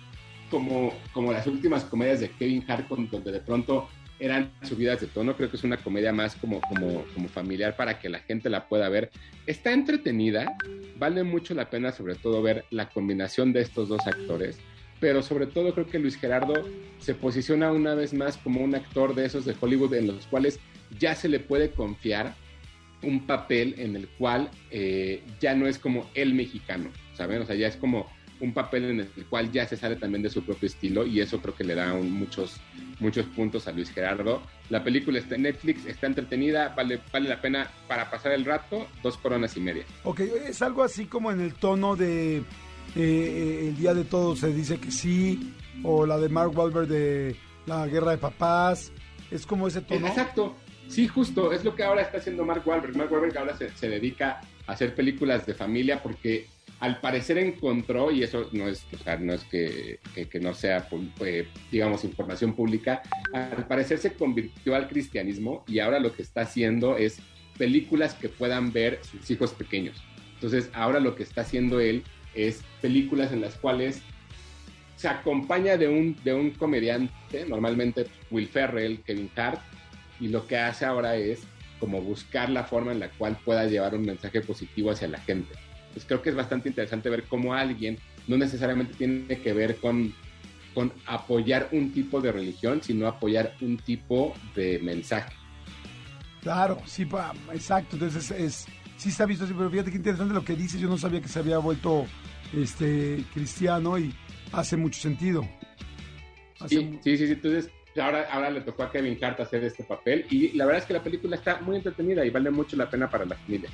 como, 0.51 0.95
como 1.13 1.31
las 1.31 1.47
últimas 1.47 1.85
comedias 1.85 2.21
de 2.21 2.31
Kevin 2.31 2.65
Hart, 2.67 2.89
donde 2.89 3.33
de 3.33 3.41
pronto 3.41 3.87
eran 4.19 4.51
subidas 4.63 5.03
de 5.03 5.09
tono. 5.09 5.37
Creo 5.37 5.51
que 5.51 5.57
es 5.57 5.65
una 5.65 5.77
comedia 5.77 6.13
más 6.13 6.35
como, 6.35 6.63
como, 6.63 7.05
como 7.13 7.29
familiar 7.29 7.77
para 7.77 7.99
que 7.99 8.09
la 8.09 8.21
gente 8.21 8.49
la 8.49 8.67
pueda 8.67 8.89
ver. 8.89 9.11
Está 9.47 9.73
entretenida, 9.73 10.57
vale 10.97 11.23
mucho 11.23 11.53
la 11.53 11.69
pena 11.69 11.93
sobre 11.93 12.15
todo 12.15 12.41
ver 12.41 12.65
la 12.71 12.89
combinación 12.89 13.53
de 13.53 13.61
estos 13.61 13.91
dos 13.91 14.07
actores, 14.07 14.59
pero 15.03 15.21
sobre 15.21 15.49
todo 15.49 15.75
creo 15.75 15.89
que 15.89 15.99
Luis 15.99 16.17
Gerardo 16.17 16.65
se 17.01 17.17
posiciona 17.17 17.73
una 17.73 17.97
vez 17.97 18.15
más 18.15 18.37
como 18.37 18.61
un 18.61 18.77
actor 18.77 19.17
de 19.17 19.27
esos 19.27 19.45
de 19.45 19.57
Hollywood 19.61 19.95
en 19.95 20.07
los 20.07 20.29
cuales 20.29 20.61
ya 20.97 21.17
se 21.17 21.29
le 21.29 21.41
puede 21.41 21.73
confiar 21.73 22.37
un 23.03 23.27
papel 23.27 23.75
en 23.79 23.97
el 23.97 24.07
cual 24.07 24.49
eh, 24.71 25.25
ya 25.41 25.57
no 25.57 25.67
es 25.67 25.81
como 25.81 26.09
el 26.15 26.35
mexicano, 26.35 26.89
¿saben? 27.15 27.43
O 27.43 27.47
sea, 27.47 27.57
ya 27.57 27.67
es 27.67 27.75
como 27.75 28.07
un 28.39 28.55
papel 28.55 28.85
en 28.85 29.01
el 29.01 29.27
cual 29.29 29.51
ya 29.51 29.67
se 29.67 29.77
sale 29.77 29.97
también 29.97 30.23
de 30.23 30.31
su 30.31 30.45
propio 30.45 30.69
estilo 30.69 31.05
y 31.05 31.21
eso 31.21 31.43
creo 31.43 31.57
que 31.57 31.65
le 31.65 31.75
da 31.75 31.95
un, 31.95 32.13
muchos, 32.13 32.61
muchos 33.01 33.27
puntos 33.27 33.67
a 33.67 33.73
Luis 33.73 33.91
Gerardo. 33.91 34.41
La 34.71 34.85
película 34.85 35.19
está 35.19 35.35
en 35.35 35.43
Netflix, 35.43 35.85
está 35.85 36.07
entretenida, 36.07 36.75
vale, 36.77 37.01
vale 37.13 37.29
la 37.29 37.41
pena 37.41 37.69
para 37.89 38.09
pasar 38.09 38.31
el 38.31 38.45
rato, 38.45 38.87
dos 39.03 39.17
coronas 39.17 39.57
y 39.57 39.61
media. 39.61 39.83
Ok, 40.05 40.21
es 40.21 40.63
algo 40.63 40.85
así 40.85 41.07
como 41.07 41.33
en 41.33 41.41
el 41.41 41.55
tono 41.55 41.97
de 41.97 42.45
eh, 42.97 43.67
El 43.69 43.77
Día 43.77 43.95
de 43.95 44.05
Todos 44.05 44.41
se 44.41 44.53
dice 44.53 44.79
que 44.79 44.91
sí, 44.91 45.55
o 45.83 46.07
la 46.07 46.19
de 46.19 46.29
Mark 46.29 46.57
Wahlberg 46.57 46.89
de 46.89 47.37
La 47.67 47.87
Guerra 47.87 48.13
de 48.13 48.19
Papás, 48.19 48.93
es 49.31 49.47
como 49.47 49.69
ese 49.69 49.81
tono. 49.81 50.07
Exacto, 50.07 50.57
sí, 50.89 51.09
justo, 51.09 51.53
es 51.53 51.65
lo 51.65 51.75
que 51.75 51.85
ahora 51.85 52.03
está 52.03 52.19
haciendo 52.19 52.45
Mark 52.45 52.63
Wahlberg. 52.67 52.97
Mark 52.97 53.13
Wahlberg 53.13 53.37
ahora 53.39 53.57
se, 53.57 53.71
se 53.71 53.89
dedica 53.89 54.41
a 54.67 54.73
hacer 54.73 54.95
películas 54.95 55.47
de 55.47 55.55
familia 55.55 56.03
porque 56.03 56.47
al 56.83 57.01
parecer 57.01 57.39
encontró, 57.39 58.11
y 58.11 58.25
eso 58.25 58.49
no 58.51 58.67
es, 58.67 58.85
o 58.93 58.99
sea, 58.99 59.17
no 59.17 59.33
es 59.33 59.45
que, 59.45 60.01
que, 60.17 60.29
que, 60.29 60.41
no 60.41 60.53
sea, 60.53 60.89
eh, 61.21 61.47
digamos, 61.71 62.03
información 62.03 62.55
pública, 62.55 63.03
al 63.33 63.69
parecer 63.69 63.99
se 63.99 64.15
convirtió 64.15 64.75
al 64.75 64.89
cristianismo 64.89 65.63
y 65.69 65.79
ahora 65.79 66.01
lo 66.01 66.13
que 66.13 66.23
está 66.23 66.41
haciendo 66.41 66.97
es 66.97 67.21
películas 67.57 68.15
que 68.15 68.29
puedan 68.29 68.73
ver 68.73 68.99
sus 69.05 69.31
hijos 69.31 69.53
pequeños. 69.53 70.03
Entonces, 70.35 70.71
ahora 70.75 70.99
lo 70.99 71.15
que 71.15 71.23
está 71.23 71.43
haciendo 71.43 71.79
él 71.79 72.03
es 72.35 72.63
películas 72.81 73.33
en 73.33 73.41
las 73.41 73.57
cuales 73.57 74.03
se 74.97 75.09
acompaña 75.09 75.77
de 75.77 75.89
un, 75.89 76.17
de 76.23 76.35
un 76.35 76.51
comediante, 76.53 77.45
normalmente 77.49 78.07
Will 78.31 78.49
Ferrell, 78.49 79.03
Kevin 79.03 79.31
Hart, 79.37 79.61
y 80.21 80.29
lo 80.29 80.47
que 80.47 80.57
hace 80.57 80.85
ahora 80.85 81.17
es 81.17 81.43
como 81.81 82.01
buscar 82.01 82.49
la 82.49 82.65
forma 82.65 82.93
en 82.93 83.01
la 83.01 83.09
cual 83.11 83.37
pueda 83.45 83.67
llevar 83.67 83.95
un 83.95 84.03
mensaje 84.03 84.41
positivo 84.41 84.91
hacia 84.91 85.09
la 85.09 85.19
gente 85.19 85.53
pues 85.93 86.05
creo 86.05 86.23
que 86.23 86.31
es 86.31 86.37
bastante 86.37 86.69
interesante 86.69 87.11
ver 87.11 87.25
cómo 87.25 87.55
alguien 87.55 87.99
no 88.27 88.37
necesariamente 88.37 88.95
tiene 88.95 89.41
que 89.41 89.53
ver 89.53 89.77
con, 89.77 90.15
con 90.75 90.93
apoyar 91.07 91.69
un 91.73 91.93
tipo 91.93 92.21
de 92.21 92.33
religión, 92.33 92.83
sino 92.83 93.07
apoyar 93.07 93.55
un 93.61 93.77
tipo 93.79 94.35
de 94.55 94.79
mensaje. 94.79 95.35
Claro, 96.41 96.81
sí, 96.87 97.05
pa, 97.05 97.33
exacto. 97.53 97.97
Entonces 97.97 98.31
es, 98.31 98.67
sí 99.03 99.11
se 99.11 99.23
ha 99.23 99.27
visto 99.27 99.45
así, 99.45 99.53
pero 99.53 99.69
fíjate 99.69 99.91
qué 99.91 99.97
interesante 99.97 100.33
lo 100.33 100.45
que 100.45 100.55
dices. 100.55 100.81
Yo 100.81 100.89
no 100.89 100.97
sabía 100.97 101.21
que 101.21 101.29
se 101.29 101.41
había 101.41 101.59
vuelto 101.59 102.07
este 102.57 103.25
cristiano 103.35 103.99
y 103.99 104.15
hace 104.53 104.77
mucho 104.77 105.01
sentido. 105.01 105.47
Hace 106.61 106.77
sí, 106.77 106.99
sí, 107.03 107.17
sí, 107.17 107.27
sí, 107.27 107.33
Entonces, 107.33 107.71
ahora, 108.01 108.29
ahora 108.31 108.51
le 108.51 108.61
tocó 108.61 108.85
a 108.85 108.93
Kevin 108.93 109.19
Hart 109.23 109.41
hacer 109.41 109.65
este 109.65 109.83
papel 109.83 110.25
y 110.31 110.53
la 110.53 110.67
verdad 110.67 110.83
es 110.83 110.87
que 110.87 110.93
la 110.93 111.03
película 111.03 111.35
está 111.35 111.61
muy 111.61 111.77
entretenida 111.77 112.25
y 112.25 112.31
vale 112.31 112.51
mucho 112.51 112.77
la 112.77 112.89
pena 112.89 113.11
para 113.11 113.25
la 113.25 113.35
familia. 113.35 113.71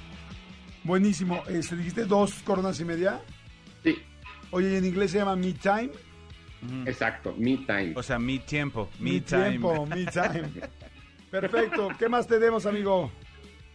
Buenísimo. 0.83 1.43
Este, 1.49 1.77
¿Dijiste 1.77 2.07
dos 2.07 2.35
coronas 2.43 2.81
y 2.81 2.87
media? 2.87 3.21
Sí. 3.85 3.99
Oye, 4.51 4.79
en 4.79 4.87
inglés 4.87 5.11
se 5.11 5.19
llama 5.19 5.37
Me 5.37 5.53
Time. 5.53 5.91
Exacto, 6.87 7.35
Me 7.37 7.59
Time. 7.59 7.93
O 7.97 8.03
sea, 8.03 8.19
mi 8.19 8.39
tiempo. 8.39 8.89
Time. 8.97 9.21
tiempo, 9.21 9.85
Me 9.85 10.07
Time. 10.07 10.49
Perfecto. 11.31 11.91
¿Qué 11.99 12.09
más 12.09 12.27
tenemos, 12.27 12.65
amigo? 12.65 13.11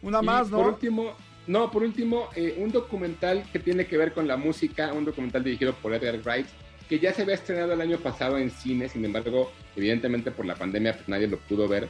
Una 0.01 0.21
y 0.21 0.25
más, 0.25 0.49
¿no? 0.49 0.57
Por 0.57 0.67
último, 0.73 1.15
no, 1.47 1.71
por 1.71 1.83
último, 1.83 2.29
eh, 2.35 2.55
un 2.57 2.71
documental 2.71 3.43
que 3.51 3.59
tiene 3.59 3.85
que 3.85 3.97
ver 3.97 4.13
con 4.13 4.27
la 4.27 4.37
música, 4.37 4.93
un 4.93 5.05
documental 5.05 5.43
dirigido 5.43 5.73
por 5.73 5.93
Edgar 5.93 6.19
Wright, 6.23 6.47
que 6.87 6.99
ya 6.99 7.13
se 7.13 7.23
había 7.23 7.35
estrenado 7.35 7.73
el 7.73 7.81
año 7.81 7.97
pasado 7.97 8.37
en 8.37 8.49
cine, 8.49 8.87
sin 8.87 9.03
embargo, 9.03 9.51
evidentemente 9.75 10.31
por 10.31 10.45
la 10.45 10.55
pandemia 10.55 10.93
pues 10.93 11.07
nadie 11.07 11.27
lo 11.27 11.37
pudo 11.39 11.67
ver, 11.67 11.87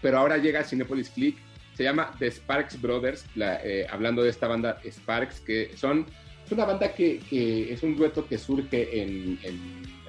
pero 0.00 0.18
ahora 0.18 0.38
llega 0.38 0.60
a 0.60 0.64
Cinepolis 0.64 1.10
Click. 1.10 1.36
Se 1.74 1.84
llama 1.84 2.14
The 2.18 2.30
Sparks 2.30 2.80
Brothers, 2.80 3.24
eh, 3.36 3.86
hablando 3.88 4.22
de 4.22 4.28
esta 4.28 4.48
banda 4.48 4.78
Sparks, 4.84 5.40
que 5.40 5.70
son 5.76 6.06
es 6.50 6.52
una 6.52 6.64
banda 6.64 6.92
que, 6.92 7.20
es 7.72 7.82
un 7.84 7.96
dueto 7.96 8.26
que 8.26 8.36
surge 8.36 9.00
en, 9.00 9.38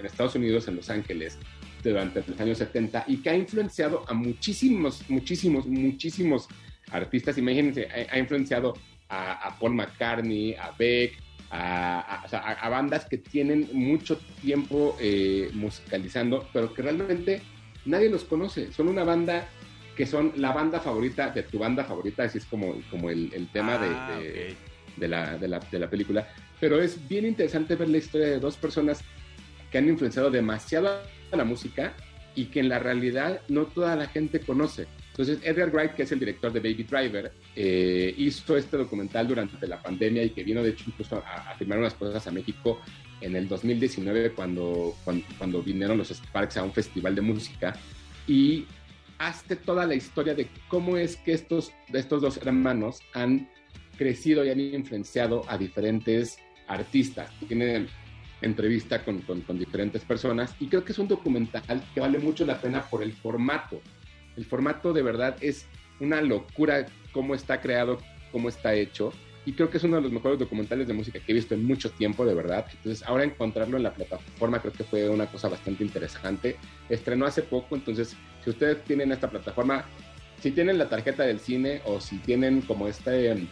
Estados 0.04 0.34
Unidos, 0.34 0.68
en 0.68 0.78
Los 0.78 0.90
Ángeles, 0.90 1.38
durante 1.84 2.24
los 2.28 2.40
años 2.40 2.58
70 2.58 3.06
y 3.08 3.18
que 3.18 3.30
ha 3.30 3.36
influenciado 3.36 4.04
a 4.08 4.14
muchísimos, 4.16 5.08
muchísimos, 5.08 5.68
muchísimos 5.68 6.48
artistas. 6.92 7.38
Imagínense, 7.38 7.88
ha, 7.88 8.16
ha 8.16 8.20
influenciado 8.20 8.74
a, 9.10 9.48
a, 9.48 9.60
Paul 9.60 9.76
McCartney, 9.76 10.56
a 10.56 10.72
Beck, 10.78 11.14
a, 11.50 12.26
a, 12.32 12.52
a 12.54 12.70
bandas 12.70 13.06
que 13.06 13.18
tienen 13.18 13.70
mucho 13.74 14.18
tiempo 14.42 14.96
eh, 15.00 15.50
musicalizando, 15.54 16.48
pero 16.54 16.74
que 16.74 16.82
realmente 16.82 17.42
nadie 17.86 18.10
los 18.10 18.24
conoce. 18.24 18.72
Son 18.72 18.88
una 18.88 19.04
banda 19.04 19.48
que 19.96 20.06
son 20.06 20.34
la 20.38 20.54
banda 20.54 20.80
favorita 20.80 21.30
de 21.30 21.44
tu 21.44 21.60
banda 21.60 21.84
favorita, 21.84 22.24
así 22.24 22.38
es 22.38 22.46
como, 22.46 22.82
como 22.90 23.10
el, 23.10 23.32
el 23.34 23.50
tema 23.50 23.76
ah, 23.76 23.80
de, 23.80 23.90
de, 23.90 24.30
okay. 24.30 24.58
de, 24.98 25.08
la, 25.08 25.38
de, 25.38 25.48
la, 25.48 25.60
de, 25.60 25.80
la, 25.80 25.90
película. 25.90 26.28
Pero 26.60 26.82
es 26.82 27.08
bien 27.08 27.26
interesante 27.26 27.76
ver 27.76 27.90
la 27.90 27.98
historia 27.98 28.28
de 28.28 28.40
dos 28.40 28.56
personas 28.56 29.02
que 29.70 29.78
han 29.78 29.88
influenciado 29.88 30.32
demasiado 30.32 31.02
a 31.32 31.36
la 31.36 31.44
música 31.44 31.94
y 32.36 32.46
que 32.46 32.62
en 32.62 32.70
la 32.70 32.80
realidad 32.80 33.42
no 33.50 33.66
toda 33.66 33.96
la 33.96 34.08
gente 34.08 34.40
conoce. 34.40 34.88
Entonces, 35.12 35.40
Edgar 35.44 35.72
Wright, 35.72 35.92
que 35.92 36.04
es 36.04 36.12
el 36.12 36.20
director 36.20 36.52
de 36.52 36.60
Baby 36.60 36.84
Driver, 36.84 37.32
eh, 37.56 38.14
hizo 38.18 38.58
este 38.58 38.78
documental 38.78 39.28
durante 39.28 39.68
la 39.68 39.82
pandemia 39.82 40.24
y 40.24 40.30
que 40.32 40.44
vino, 40.44 40.64
de 40.64 40.70
hecho, 40.70 40.86
incluso 40.88 41.18
a, 41.26 41.52
a 41.52 41.56
firmar 41.56 41.80
unas 41.80 41.94
cosas 41.94 42.26
a 42.28 42.32
México 42.32 42.80
en 43.22 43.36
el 43.36 43.48
2019 43.48 44.32
cuando, 44.32 44.96
cuando, 45.04 45.26
cuando 45.38 45.62
vinieron 45.62 45.98
los 45.98 46.10
Sparks 46.10 46.58
a 46.58 46.64
un 46.64 46.74
festival 46.74 47.16
de 47.16 47.22
música. 47.22 47.76
Y 48.28 48.66
hazte 49.18 49.56
toda 49.56 49.86
la 49.86 49.96
historia 49.96 50.34
de 50.34 50.48
cómo 50.68 50.98
es 50.98 51.16
que 51.18 51.34
estos, 51.34 51.72
estos 51.94 52.22
dos 52.22 52.38
hermanos 52.38 53.00
han 53.14 53.50
crecido 53.98 54.44
y 54.44 54.50
han 54.50 54.60
influenciado 54.60 55.44
a 55.48 55.58
diferentes 55.58 56.38
artistas. 56.68 57.30
Tienen 57.48 57.88
entrevista 58.42 59.04
con, 59.06 59.22
con, 59.22 59.42
con, 59.42 59.60
diferentes 59.60 60.04
personas 60.04 60.56
y 60.60 60.68
creo 60.68 60.84
que 60.84 60.94
es 60.94 60.98
un 60.98 61.08
documental 61.08 61.84
que 61.94 62.00
vale 62.00 62.18
mucho 62.18 62.44
la 62.46 62.60
pena 62.60 62.82
por 62.82 63.04
el 63.04 63.14
formato. 63.14 63.80
El 64.38 64.46
formato 64.46 64.94
de 64.94 65.02
verdad 65.02 65.36
es 65.42 65.66
una 66.00 66.22
locura 66.22 66.86
cómo 67.12 67.36
está 67.36 67.62
creado, 67.62 68.00
cómo 68.32 68.50
está 68.50 68.74
hecho 68.74 69.14
y 69.46 69.54
creo 69.54 69.70
que 69.70 69.78
es 69.78 69.84
uno 69.84 69.96
de 69.96 70.04
los 70.04 70.12
mejores 70.12 70.38
documentales 70.38 70.88
de 70.88 70.94
música 70.94 71.20
que 71.20 71.32
he 71.32 71.36
visto 71.36 71.56
en 71.56 71.66
mucho 71.66 71.90
tiempo, 71.90 72.26
de 72.26 72.36
verdad. 72.36 72.66
Entonces, 72.72 73.04
ahora 73.08 73.24
encontrarlo 73.24 73.78
en 73.78 73.84
la 73.84 73.94
plataforma 73.94 74.60
creo 74.60 74.74
que 74.74 74.84
fue 74.84 75.10
una 75.10 75.26
cosa 75.26 75.50
bastante 75.50 75.84
interesante. 75.84 76.58
Estrenó 76.90 77.26
hace 77.26 77.42
poco, 77.42 77.76
entonces, 77.76 78.16
si 78.44 78.50
ustedes 78.52 78.84
tienen 78.84 79.12
esta 79.12 79.30
plataforma, 79.30 79.86
si 80.40 80.52
tienen 80.52 80.78
la 80.78 80.90
tarjeta 80.90 81.24
del 81.24 81.40
cine 81.40 81.82
o 81.86 82.00
si 82.00 82.18
tienen 82.20 82.62
como 82.62 82.88
este 82.88 83.32
um, 83.32 83.48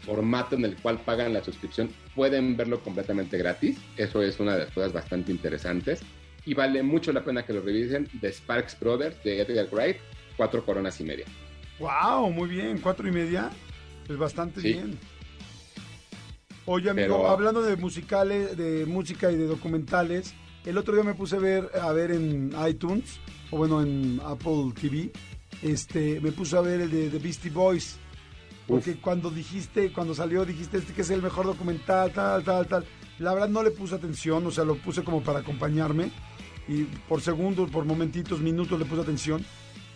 formato 0.00 0.54
en 0.56 0.66
el 0.66 0.76
cual 0.76 1.00
pagan 1.00 1.32
la 1.32 1.42
suscripción, 1.42 1.90
pueden 2.14 2.56
verlo 2.56 2.80
completamente 2.80 3.38
gratis. 3.38 3.78
Eso 3.96 4.22
es 4.22 4.38
una 4.38 4.52
de 4.52 4.64
las 4.64 4.70
cosas 4.70 4.92
bastante 4.92 5.32
interesantes. 5.32 6.02
Y 6.44 6.52
vale 6.52 6.82
mucho 6.82 7.12
la 7.12 7.24
pena 7.24 7.46
que 7.46 7.54
lo 7.54 7.62
revisen. 7.62 8.06
The 8.20 8.32
Sparks 8.32 8.78
Brothers 8.78 9.22
de 9.22 9.40
Edgar 9.40 9.68
Wright, 9.72 9.96
cuatro 10.36 10.64
coronas 10.64 11.00
y 11.00 11.04
media. 11.04 11.26
¡Wow! 11.78 12.30
Muy 12.30 12.48
bien, 12.48 12.78
cuatro 12.78 13.08
y 13.08 13.12
media. 13.12 13.50
Es 14.08 14.16
bastante 14.16 14.60
sí. 14.60 14.72
bien. 14.72 14.98
Oye, 16.64 16.90
amigo, 16.90 17.18
Pero... 17.18 17.28
hablando 17.28 17.62
de 17.62 17.76
musicales, 17.76 18.56
de 18.56 18.86
música 18.86 19.32
y 19.32 19.36
de 19.36 19.46
documentales, 19.46 20.34
el 20.64 20.78
otro 20.78 20.94
día 20.94 21.02
me 21.02 21.14
puse 21.14 21.36
a 21.36 21.40
ver, 21.40 21.70
a 21.80 21.92
ver 21.92 22.12
en 22.12 22.52
iTunes, 22.68 23.18
o 23.50 23.56
bueno, 23.56 23.82
en 23.82 24.20
Apple 24.24 24.72
TV, 24.80 25.10
este, 25.62 26.20
me 26.20 26.30
puse 26.30 26.56
a 26.56 26.60
ver 26.60 26.82
el 26.82 26.90
de 26.90 27.10
The 27.10 27.18
Beastie 27.18 27.50
Boys. 27.50 27.98
Porque 28.66 28.92
Uf. 28.92 29.00
cuando 29.00 29.30
dijiste, 29.30 29.92
cuando 29.92 30.14
salió, 30.14 30.44
dijiste 30.44 30.78
este 30.78 30.92
que 30.92 31.02
es 31.02 31.10
el 31.10 31.20
mejor 31.20 31.46
documental, 31.46 32.12
tal, 32.12 32.44
tal, 32.44 32.66
tal. 32.68 32.84
La 33.18 33.34
verdad 33.34 33.48
no 33.48 33.62
le 33.62 33.72
puse 33.72 33.96
atención, 33.96 34.46
o 34.46 34.50
sea, 34.52 34.64
lo 34.64 34.76
puse 34.76 35.02
como 35.02 35.22
para 35.22 35.40
acompañarme. 35.40 36.10
Y 36.68 36.84
por 37.08 37.20
segundos, 37.20 37.70
por 37.70 37.84
momentitos, 37.84 38.40
minutos 38.40 38.78
le 38.78 38.84
puse 38.84 39.02
atención. 39.02 39.44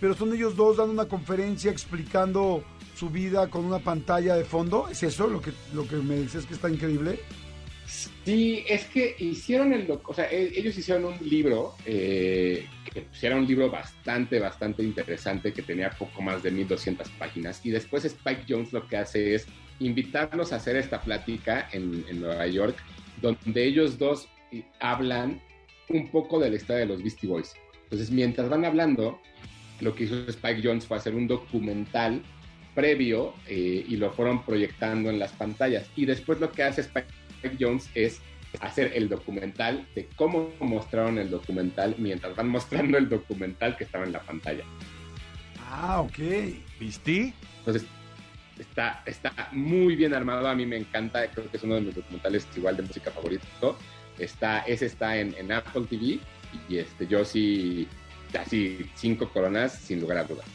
Pero 0.01 0.15
son 0.15 0.35
ellos 0.35 0.57
dos 0.57 0.77
dando 0.77 0.93
una 0.93 1.07
conferencia 1.07 1.71
explicando 1.71 2.65
su 2.95 3.11
vida 3.11 3.49
con 3.49 3.65
una 3.65 3.79
pantalla 3.79 4.35
de 4.35 4.45
fondo. 4.45 4.89
¿Es 4.89 5.03
eso 5.03 5.27
lo 5.27 5.41
que, 5.41 5.53
lo 5.75 5.87
que 5.87 5.97
me 5.97 6.17
dices 6.17 6.47
que 6.47 6.55
está 6.55 6.71
increíble? 6.71 7.21
Sí, 7.87 8.65
es 8.69 8.87
que 8.87 9.15
hicieron 9.19 9.73
el... 9.73 9.89
O 10.05 10.15
sea, 10.15 10.31
e, 10.31 10.59
ellos 10.59 10.77
hicieron 10.77 11.05
un 11.05 11.29
libro, 11.29 11.75
eh, 11.85 12.67
que 12.93 13.03
pues, 13.03 13.23
era 13.23 13.37
un 13.37 13.47
libro 13.47 13.71
bastante, 13.71 14.41
bastante 14.41 14.83
interesante, 14.83 15.53
que 15.53 15.63
tenía 15.63 15.91
poco 15.91 16.21
más 16.21 16.43
de 16.43 16.51
1200 16.51 17.09
páginas. 17.11 17.65
Y 17.65 17.71
después 17.71 18.05
Spike 18.05 18.45
Jones 18.49 18.73
lo 18.73 18.87
que 18.89 18.97
hace 18.97 19.35
es 19.35 19.47
invitarlos 19.79 20.53
a 20.53 20.57
hacer 20.57 20.77
esta 20.77 21.01
plática 21.01 21.69
en, 21.73 22.05
en 22.09 22.21
Nueva 22.21 22.47
York, 22.47 22.77
donde 23.23 23.65
ellos 23.65 23.99
dos 23.99 24.29
hablan 24.81 25.41
un 25.89 26.11
poco 26.11 26.41
de 26.41 26.51
la 26.51 26.57
historia 26.57 26.81
de 26.81 26.87
los 26.87 27.03
Beastie 27.03 27.29
Boys. 27.29 27.55
Entonces, 27.85 28.11
mientras 28.11 28.49
van 28.49 28.65
hablando, 28.65 29.21
lo 29.81 29.95
que 29.95 30.05
hizo 30.05 30.17
Spike 30.29 30.61
Jones 30.63 30.87
fue 30.87 30.97
hacer 30.97 31.15
un 31.15 31.27
documental 31.27 32.23
previo 32.75 33.35
eh, 33.47 33.85
y 33.89 33.97
lo 33.97 34.13
fueron 34.13 34.45
proyectando 34.45 35.11
en 35.11 35.19
las 35.19 35.33
pantallas. 35.33 35.91
Y 35.97 36.07
después 36.07 36.41
lo 36.41 36.53
que 36.53 36.63
hace 36.63 36.83
Spike 36.83 37.57
Jones 37.59 37.91
es 37.95 38.21
hacer 38.61 38.93
el 38.95 39.09
documental 39.09 39.87
de 39.95 40.09
cómo 40.17 40.51
mostraron 40.61 41.19
el 41.19 41.31
documental 41.31 41.95
mientras 41.99 42.35
van 42.37 42.49
mostrando 42.49 42.99
el 42.99 43.09
documental 43.09 43.77
que 43.77 43.85
estaba 43.85 44.05
en 44.05 44.13
la 44.13 44.21
pantalla. 44.21 44.65
Ah, 45.69 46.01
ok. 46.01 46.19
¿Viste? 46.79 47.33
Entonces, 47.59 47.87
está, 48.59 49.03
está 49.07 49.33
muy 49.53 49.97
bien 49.97 50.15
armado. 50.15 50.49
A 50.49 50.55
mí 50.55 50.65
me 50.67 50.77
encanta. 50.77 51.27
Creo 51.29 51.51
que 51.51 51.57
es 51.57 51.63
uno 51.65 51.75
de 51.77 51.81
mis 51.83 51.95
documentales 51.95 52.47
igual 52.57 52.77
de 52.77 52.83
música 52.83 53.11
favorito. 53.11 53.79
Está, 54.19 54.61
ese 54.61 54.87
está 54.87 55.19
en, 55.19 55.35
en 55.37 55.53
Apple 55.53 55.85
TV 55.91 56.19
y 56.69 56.79
este, 56.79 57.07
yo 57.07 57.25
sí, 57.25 57.87
así 58.39 58.91
cinco 58.95 59.29
coronas 59.31 59.75
sin 59.75 60.01
lugar 60.01 60.19
a 60.19 60.25
dudas. 60.25 60.47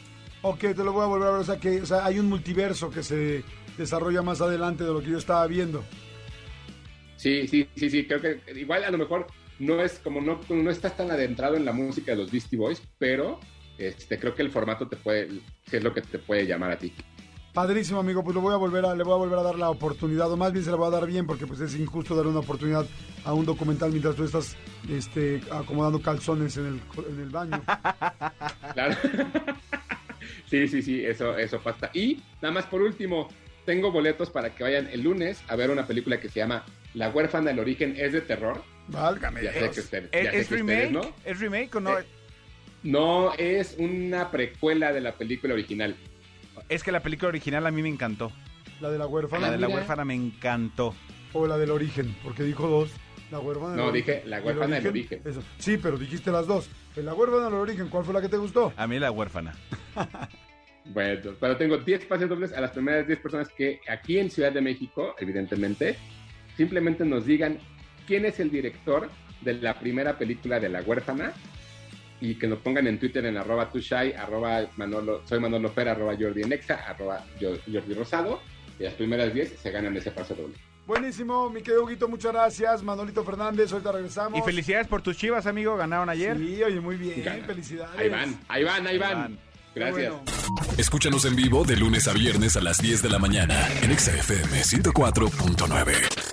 Ok, 0.42 0.60
te 0.60 0.74
lo 0.84 0.92
voy 0.92 1.04
a 1.04 1.06
volver 1.06 1.28
a 1.28 1.30
ver. 1.32 1.40
O 1.40 1.44
sea, 1.44 1.58
que 1.58 1.82
o 1.82 1.86
sea, 1.86 2.04
hay 2.04 2.18
un 2.18 2.28
multiverso 2.28 2.90
que 2.90 3.02
se 3.02 3.44
desarrolla 3.78 4.22
más 4.22 4.40
adelante 4.40 4.84
de 4.84 4.92
lo 4.92 5.00
que 5.00 5.10
yo 5.10 5.18
estaba 5.18 5.46
viendo. 5.46 5.84
Sí, 7.16 7.46
sí, 7.46 7.68
sí, 7.76 7.88
sí. 7.88 8.06
Creo 8.06 8.20
que 8.20 8.40
igual 8.56 8.84
a 8.84 8.90
lo 8.90 8.98
mejor 8.98 9.26
no 9.58 9.80
es 9.82 10.00
como 10.00 10.20
no, 10.20 10.40
no 10.48 10.70
estás 10.70 10.96
tan 10.96 11.10
adentrado 11.10 11.56
en 11.56 11.64
la 11.64 11.72
música 11.72 12.12
de 12.12 12.18
los 12.18 12.32
Beastie 12.32 12.58
Boys, 12.58 12.82
pero 12.98 13.38
este, 13.78 14.18
creo 14.18 14.34
que 14.34 14.42
el 14.42 14.50
formato 14.50 14.88
te 14.88 14.96
puede, 14.96 15.28
es 15.70 15.82
lo 15.82 15.94
que 15.94 16.02
te 16.02 16.18
puede 16.18 16.46
llamar 16.46 16.72
a 16.72 16.78
ti. 16.78 16.92
Padrísimo, 17.52 18.00
amigo, 18.00 18.24
pues 18.24 18.34
lo 18.34 18.40
voy 18.40 18.54
a 18.54 18.56
volver 18.56 18.86
a, 18.86 18.94
le 18.94 19.04
voy 19.04 19.12
a 19.12 19.16
volver 19.16 19.38
a 19.38 19.42
dar 19.42 19.56
la 19.58 19.68
oportunidad, 19.68 20.30
o 20.32 20.36
más 20.38 20.52
bien 20.52 20.64
se 20.64 20.70
la 20.70 20.76
voy 20.78 20.86
a 20.86 20.90
dar 20.90 21.06
bien, 21.06 21.26
porque 21.26 21.46
pues 21.46 21.60
es 21.60 21.74
injusto 21.78 22.16
darle 22.16 22.30
una 22.30 22.40
oportunidad 22.40 22.86
a 23.24 23.34
un 23.34 23.44
documental 23.44 23.90
mientras 23.90 24.16
tú 24.16 24.24
estás 24.24 24.56
este, 24.88 25.42
acomodando 25.50 26.00
calzones 26.00 26.56
en 26.56 26.66
el, 26.66 26.80
en 27.10 27.20
el 27.20 27.28
baño. 27.28 27.62
Claro. 28.72 28.96
sí, 30.50 30.66
sí, 30.66 30.80
sí, 30.80 31.04
eso, 31.04 31.36
eso 31.36 31.60
pasa. 31.60 31.90
Y 31.92 32.22
nada 32.40 32.54
más 32.54 32.64
por 32.64 32.80
último, 32.80 33.28
tengo 33.66 33.92
boletos 33.92 34.30
para 34.30 34.54
que 34.54 34.62
vayan 34.64 34.86
el 34.88 35.02
lunes 35.02 35.42
a 35.48 35.56
ver 35.56 35.70
una 35.70 35.86
película 35.86 36.18
que 36.18 36.30
se 36.30 36.40
llama 36.40 36.64
La 36.94 37.10
huérfana 37.10 37.50
del 37.50 37.58
origen 37.58 37.94
es 37.98 38.14
de 38.14 38.22
terror. 38.22 38.62
Válgame. 38.88 39.42
Ya 39.42 39.52
sé 39.52 39.70
que 39.70 39.80
ustedes, 39.80 40.10
ya 40.10 40.18
¿Es, 40.20 40.30
sé 40.30 40.38
es 40.40 40.48
que 40.48 40.54
remake? 40.56 40.86
ustedes, 40.86 40.92
¿no? 40.92 41.14
¿Es 41.30 41.38
remake 41.38 41.74
o 41.76 41.80
no? 41.80 41.98
Eh, 41.98 42.04
No, 42.82 43.34
es 43.34 43.76
una 43.78 44.30
precuela 44.30 44.90
de 44.94 45.02
la 45.02 45.12
película 45.12 45.52
original. 45.52 45.94
Es 46.68 46.82
que 46.82 46.92
la 46.92 47.00
película 47.00 47.28
original 47.28 47.66
a 47.66 47.70
mí 47.70 47.82
me 47.82 47.88
encantó. 47.88 48.32
La 48.80 48.90
de 48.90 48.98
la 48.98 49.06
huérfana 49.06 49.46
La 49.46 49.52
de 49.52 49.58
la 49.58 49.66
mira. 49.68 49.78
huérfana 49.78 50.04
me 50.04 50.14
encantó. 50.14 50.94
o 51.32 51.46
la 51.46 51.56
del 51.58 51.70
origen, 51.70 52.14
porque 52.22 52.42
dijo 52.42 52.66
dos. 52.68 52.90
La 53.30 53.38
huérfana 53.40 53.70
del 53.70 53.76
No, 53.78 53.86
origen. 53.86 54.16
dije 54.16 54.28
la 54.28 54.40
huérfana 54.42 54.76
del 54.76 54.86
origen. 54.88 55.22
Eso. 55.24 55.42
Sí, 55.58 55.78
pero 55.78 55.96
dijiste 55.96 56.30
las 56.30 56.46
dos. 56.46 56.68
En 56.96 57.06
la 57.06 57.14
huérfana 57.14 57.44
del 57.46 57.54
origen, 57.54 57.88
¿cuál 57.88 58.04
fue 58.04 58.12
la 58.12 58.20
que 58.20 58.28
te 58.28 58.36
gustó? 58.36 58.72
A 58.76 58.86
mí 58.86 58.98
la 58.98 59.10
huérfana. 59.10 59.54
Bueno, 60.84 61.30
pero 61.38 61.56
tengo 61.56 61.76
10 61.78 62.06
pases 62.06 62.28
dobles 62.28 62.52
a 62.52 62.60
las 62.60 62.72
primeras 62.72 63.06
10 63.06 63.20
personas 63.20 63.48
que 63.50 63.80
aquí 63.88 64.18
en 64.18 64.28
Ciudad 64.30 64.50
de 64.50 64.60
México, 64.60 65.14
evidentemente, 65.20 65.96
simplemente 66.56 67.04
nos 67.04 67.24
digan 67.24 67.58
quién 68.04 68.24
es 68.26 68.40
el 68.40 68.50
director 68.50 69.08
de 69.42 69.54
la 69.54 69.78
primera 69.78 70.18
película 70.18 70.58
de 70.58 70.68
La 70.68 70.82
Huérfana 70.82 71.32
y 72.22 72.36
que 72.36 72.46
nos 72.46 72.60
pongan 72.60 72.86
en 72.86 72.98
Twitter 73.00 73.26
en 73.26 73.36
arroba 73.36 73.68
tushai, 73.68 74.12
arroba 74.12 74.64
Manolo, 74.76 75.22
soy 75.28 75.40
Manolo 75.40 75.68
Fer, 75.70 75.88
arroba 75.88 76.14
Jordi 76.18 76.44
Nexa, 76.44 76.76
arroba 76.86 77.24
Jordi 77.40 77.94
Rosado. 77.94 78.40
Y 78.78 78.84
las 78.84 78.94
primeras 78.94 79.34
10 79.34 79.58
se 79.60 79.70
ganan 79.72 79.96
ese 79.96 80.12
pase 80.12 80.34
doble. 80.34 80.54
Buenísimo, 80.86 81.50
mi 81.50 81.62
querido 81.62 81.84
Huguito, 81.84 82.08
muchas 82.08 82.32
gracias. 82.32 82.82
Manolito 82.82 83.24
Fernández, 83.24 83.72
ahorita 83.72 83.90
regresamos. 83.92 84.38
Y 84.38 84.42
felicidades 84.42 84.86
por 84.86 85.02
tus 85.02 85.16
chivas, 85.16 85.46
amigo. 85.46 85.76
Ganaron 85.76 86.08
ayer. 86.08 86.38
Sí, 86.38 86.62
oye, 86.62 86.80
muy 86.80 86.96
bien, 86.96 87.24
Gana. 87.24 87.44
felicidades. 87.44 87.98
Ahí 87.98 88.08
van, 88.08 88.38
ahí 88.48 88.64
van, 88.64 88.86
ahí 88.86 88.98
van. 88.98 89.38
Gracias. 89.74 90.12
bueno. 90.12 90.22
Escúchanos 90.78 91.24
en 91.24 91.34
vivo 91.34 91.64
de 91.64 91.76
lunes 91.76 92.06
a 92.06 92.12
viernes 92.12 92.56
a 92.56 92.60
las 92.60 92.78
10 92.78 93.02
de 93.02 93.08
la 93.08 93.18
mañana 93.18 93.68
en 93.82 93.90
Exa 93.90 94.12
FM 94.12 94.62
104.9. 94.62 96.31